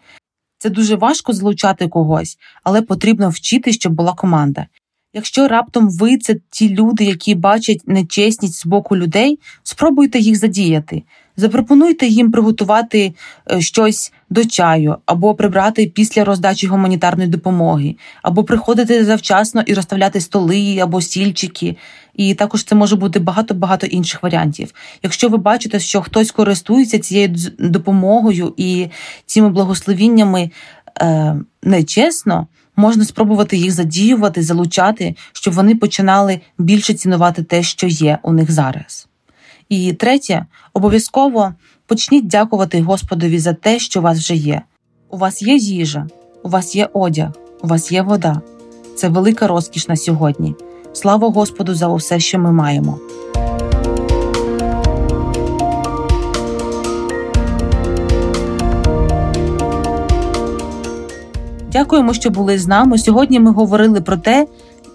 Це 0.59 0.71
дуже 0.71 0.97
важко 0.97 1.33
залучати 1.33 1.89
когось, 1.89 2.39
але 2.63 2.83
потрібно 2.83 3.29
вчити, 3.29 3.73
щоб 3.73 3.93
була 3.93 4.13
команда. 4.13 4.67
Якщо 5.17 5.49
раптом 5.49 5.91
ви 5.91 6.17
це 6.17 6.37
ті 6.51 6.69
люди, 6.69 7.05
які 7.05 7.35
бачать 7.35 7.83
нечесність 7.87 8.61
з 8.61 8.67
боку 8.67 8.97
людей, 8.97 9.39
спробуйте 9.63 10.19
їх 10.19 10.37
задіяти. 10.37 11.03
Запропонуйте 11.37 12.07
їм 12.07 12.33
приготувати 12.33 13.15
е, 13.53 13.61
щось 13.61 14.13
до 14.31 14.45
чаю, 14.45 14.97
або 15.07 15.35
прибрати 15.35 15.87
після 15.87 16.25
роздачі 16.25 16.67
гуманітарної 16.67 17.29
допомоги, 17.29 17.97
або 18.23 18.45
приходити 18.45 19.05
завчасно 19.05 19.63
і 19.67 19.75
розставляти 19.75 20.21
столи 20.21 20.79
або 20.79 21.01
стільчики. 21.01 21.77
І 22.15 22.35
також 22.35 22.65
це 22.65 22.75
може 22.75 22.97
бути 22.97 23.19
багато-багато 23.19 23.87
інших 23.87 24.23
варіантів. 24.23 24.75
Якщо 25.03 25.29
ви 25.29 25.37
бачите, 25.37 25.81
що 25.81 26.03
хтось 26.03 26.31
користується 26.31 26.99
цією 26.99 27.37
допомогою 27.59 28.55
і 28.57 28.89
цими 29.27 29.49
благословіннями 29.49 30.51
е, 31.01 31.37
нечесно, 31.63 32.47
можна 32.77 33.05
спробувати 33.05 33.57
їх 33.57 33.73
задіювати, 33.73 34.43
залучати, 34.43 35.17
щоб 35.33 35.55
вони 35.55 35.75
починали 35.75 36.41
більше 36.59 36.95
цінувати 36.95 37.43
те, 37.43 37.63
що 37.63 37.87
є 37.87 38.19
у 38.23 38.33
них 38.33 38.51
зараз. 38.51 39.09
І 39.69 39.93
третє, 39.93 40.47
обов'язково 40.73 41.55
почніть 41.87 42.27
дякувати 42.27 42.83
Господові 42.83 43.39
за 43.39 43.53
те, 43.53 43.79
що 43.79 44.01
у 44.01 44.03
вас 44.03 44.19
вже 44.19 44.35
є. 44.35 44.63
У 45.11 45.17
вас 45.17 45.43
є 45.43 45.57
їжа, 45.57 46.07
у 46.43 46.49
вас 46.49 46.77
є 46.77 46.89
одяг, 46.93 47.31
у 47.63 47.67
вас 47.67 47.93
є 47.93 48.03
вода. 48.03 48.41
Це 48.97 49.09
велика 49.09 49.47
розкіш 49.47 49.89
на 49.89 49.97
сьогодні. 49.97 50.55
Слава 50.93 51.29
Господу 51.29 51.75
за 51.75 51.89
усе, 51.89 52.21
що 52.21 52.39
ми 52.39 52.53
маємо. 52.53 52.99
Дякуємо, 61.75 62.15
що 62.15 62.31
були 62.31 62.59
з 62.59 62.67
нами. 62.67 62.99
Сьогодні 62.99 63.41
ми 63.41 63.51
говорили 63.51 64.01
про 64.01 64.17
те, 64.17 64.47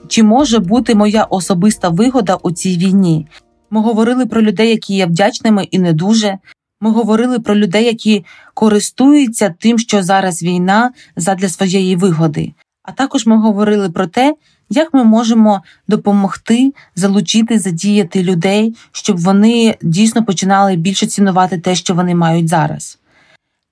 чи 0.07 0.23
може 0.23 0.59
бути 0.59 0.95
моя 0.95 1.23
особиста 1.23 1.89
вигода 1.89 2.35
у 2.35 2.51
цій 2.51 2.77
війні. 2.77 3.27
Ми 3.69 3.81
говорили 3.81 4.25
про 4.25 4.41
людей, 4.41 4.69
які 4.69 4.95
є 4.95 5.05
вдячними 5.05 5.63
і 5.63 5.79
не 5.79 5.93
дуже. 5.93 6.37
Ми 6.81 6.91
говорили 6.91 7.39
про 7.39 7.55
людей, 7.55 7.85
які 7.85 8.25
користуються 8.53 9.55
тим, 9.59 9.79
що 9.79 10.03
зараз 10.03 10.43
війна 10.43 10.91
задля 11.15 11.49
своєї 11.49 11.95
вигоди. 11.95 12.53
А 12.83 12.91
також 12.91 13.25
ми 13.25 13.37
говорили 13.37 13.89
про 13.89 14.07
те, 14.07 14.35
як 14.69 14.93
ми 14.93 15.03
можемо 15.03 15.61
допомогти 15.87 16.73
залучити, 16.95 17.59
задіяти 17.59 18.23
людей, 18.23 18.75
щоб 18.91 19.17
вони 19.17 19.75
дійсно 19.81 20.25
починали 20.25 20.75
більше 20.75 21.07
цінувати 21.07 21.57
те, 21.57 21.75
що 21.75 21.93
вони 21.93 22.15
мають 22.15 22.47
зараз. 22.47 22.98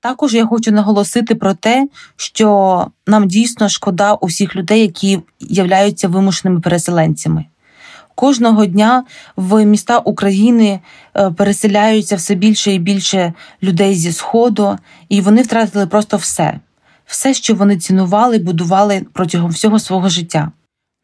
Також 0.07 0.33
я 0.33 0.45
хочу 0.45 0.71
наголосити 0.71 1.35
про 1.35 1.53
те, 1.53 1.87
що 2.15 2.87
нам 3.07 3.27
дійсно 3.27 3.69
шкода 3.69 4.13
усіх 4.13 4.55
людей, 4.55 4.81
які 4.81 5.19
являються 5.39 6.07
вимушеними 6.07 6.61
переселенцями. 6.61 7.45
Кожного 8.15 8.65
дня 8.65 9.03
в 9.35 9.65
міста 9.65 9.97
України 9.97 10.79
е, 11.15 11.31
переселяються 11.31 12.15
все 12.15 12.35
більше 12.35 12.73
і 12.73 12.79
більше 12.79 13.33
людей 13.63 13.95
зі 13.95 14.11
Сходу, 14.11 14.77
і 15.09 15.21
вони 15.21 15.41
втратили 15.41 15.87
просто 15.87 16.17
все, 16.17 16.59
все, 17.05 17.33
що 17.33 17.55
вони 17.55 17.77
цінували, 17.77 18.37
будували 18.37 19.05
протягом 19.13 19.51
всього 19.51 19.79
свого 19.79 20.09
життя. 20.09 20.51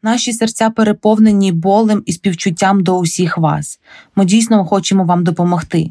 Наші 0.02 0.32
серця 0.32 0.70
переповнені 0.70 1.52
болем 1.52 2.02
і 2.06 2.12
співчуттям 2.12 2.82
до 2.82 2.98
усіх 2.98 3.38
вас. 3.38 3.80
Ми 4.16 4.24
дійсно 4.24 4.64
хочемо 4.64 5.04
вам 5.04 5.24
допомогти. 5.24 5.90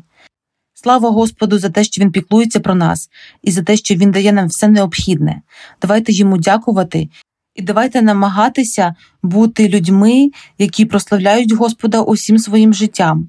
Слава 0.84 1.10
Господу 1.10 1.60
за 1.60 1.69
те, 1.69 1.84
що 1.84 2.02
Він 2.02 2.12
піклується 2.12 2.60
про 2.60 2.76
нас, 2.76 3.10
і 3.43 3.52
за 3.52 3.63
те, 3.63 3.78
що 3.78 3.96
Він 3.96 4.12
дає 4.12 4.32
нам 4.32 4.48
все 4.48 4.67
необхідне. 4.67 5.41
Давайте 5.82 6.13
йому 6.13 6.38
дякувати 6.38 7.10
і 7.56 7.62
давайте 7.62 8.02
намагатися 8.02 8.96
бути 9.24 9.69
людьми, 9.69 10.32
які 10.58 10.86
прославляють 10.86 11.52
Господа 11.52 12.02
усім 12.02 12.38
своїм 12.38 12.74
життям, 12.74 13.28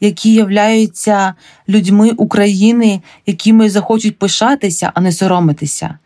які 0.00 0.34
являються 0.34 1.34
людьми 1.68 2.10
України, 2.10 3.00
якими 3.26 3.70
захочуть 3.70 4.18
пишатися, 4.18 4.92
а 4.94 5.00
не 5.00 5.12
соромитися. 5.12 5.98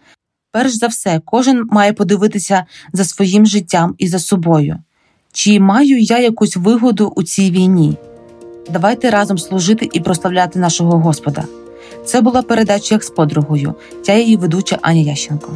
Перш 0.52 0.72
за 0.72 0.86
все, 0.86 1.20
кожен 1.24 1.64
має 1.70 1.92
подивитися 1.92 2.64
за 2.92 3.04
своїм 3.04 3.46
життям 3.46 3.94
і 3.98 4.08
за 4.08 4.18
собою. 4.18 4.78
Чи 5.32 5.60
маю 5.60 5.98
я 5.98 6.18
якусь 6.18 6.56
вигоду 6.56 7.12
у 7.16 7.22
цій 7.22 7.50
війні? 7.50 7.96
Давайте 8.68 9.10
разом 9.10 9.38
служити 9.38 9.88
і 9.92 10.00
прославляти 10.00 10.58
нашого 10.58 10.98
Господа. 10.98 11.44
Це 12.04 12.20
була 12.20 12.42
передача 12.42 12.94
як 12.94 13.04
з 13.04 13.10
подругою. 13.10 13.74
Я 14.06 14.18
її 14.18 14.36
ведуча 14.36 14.78
Аня 14.82 15.00
Ященко. 15.00 15.52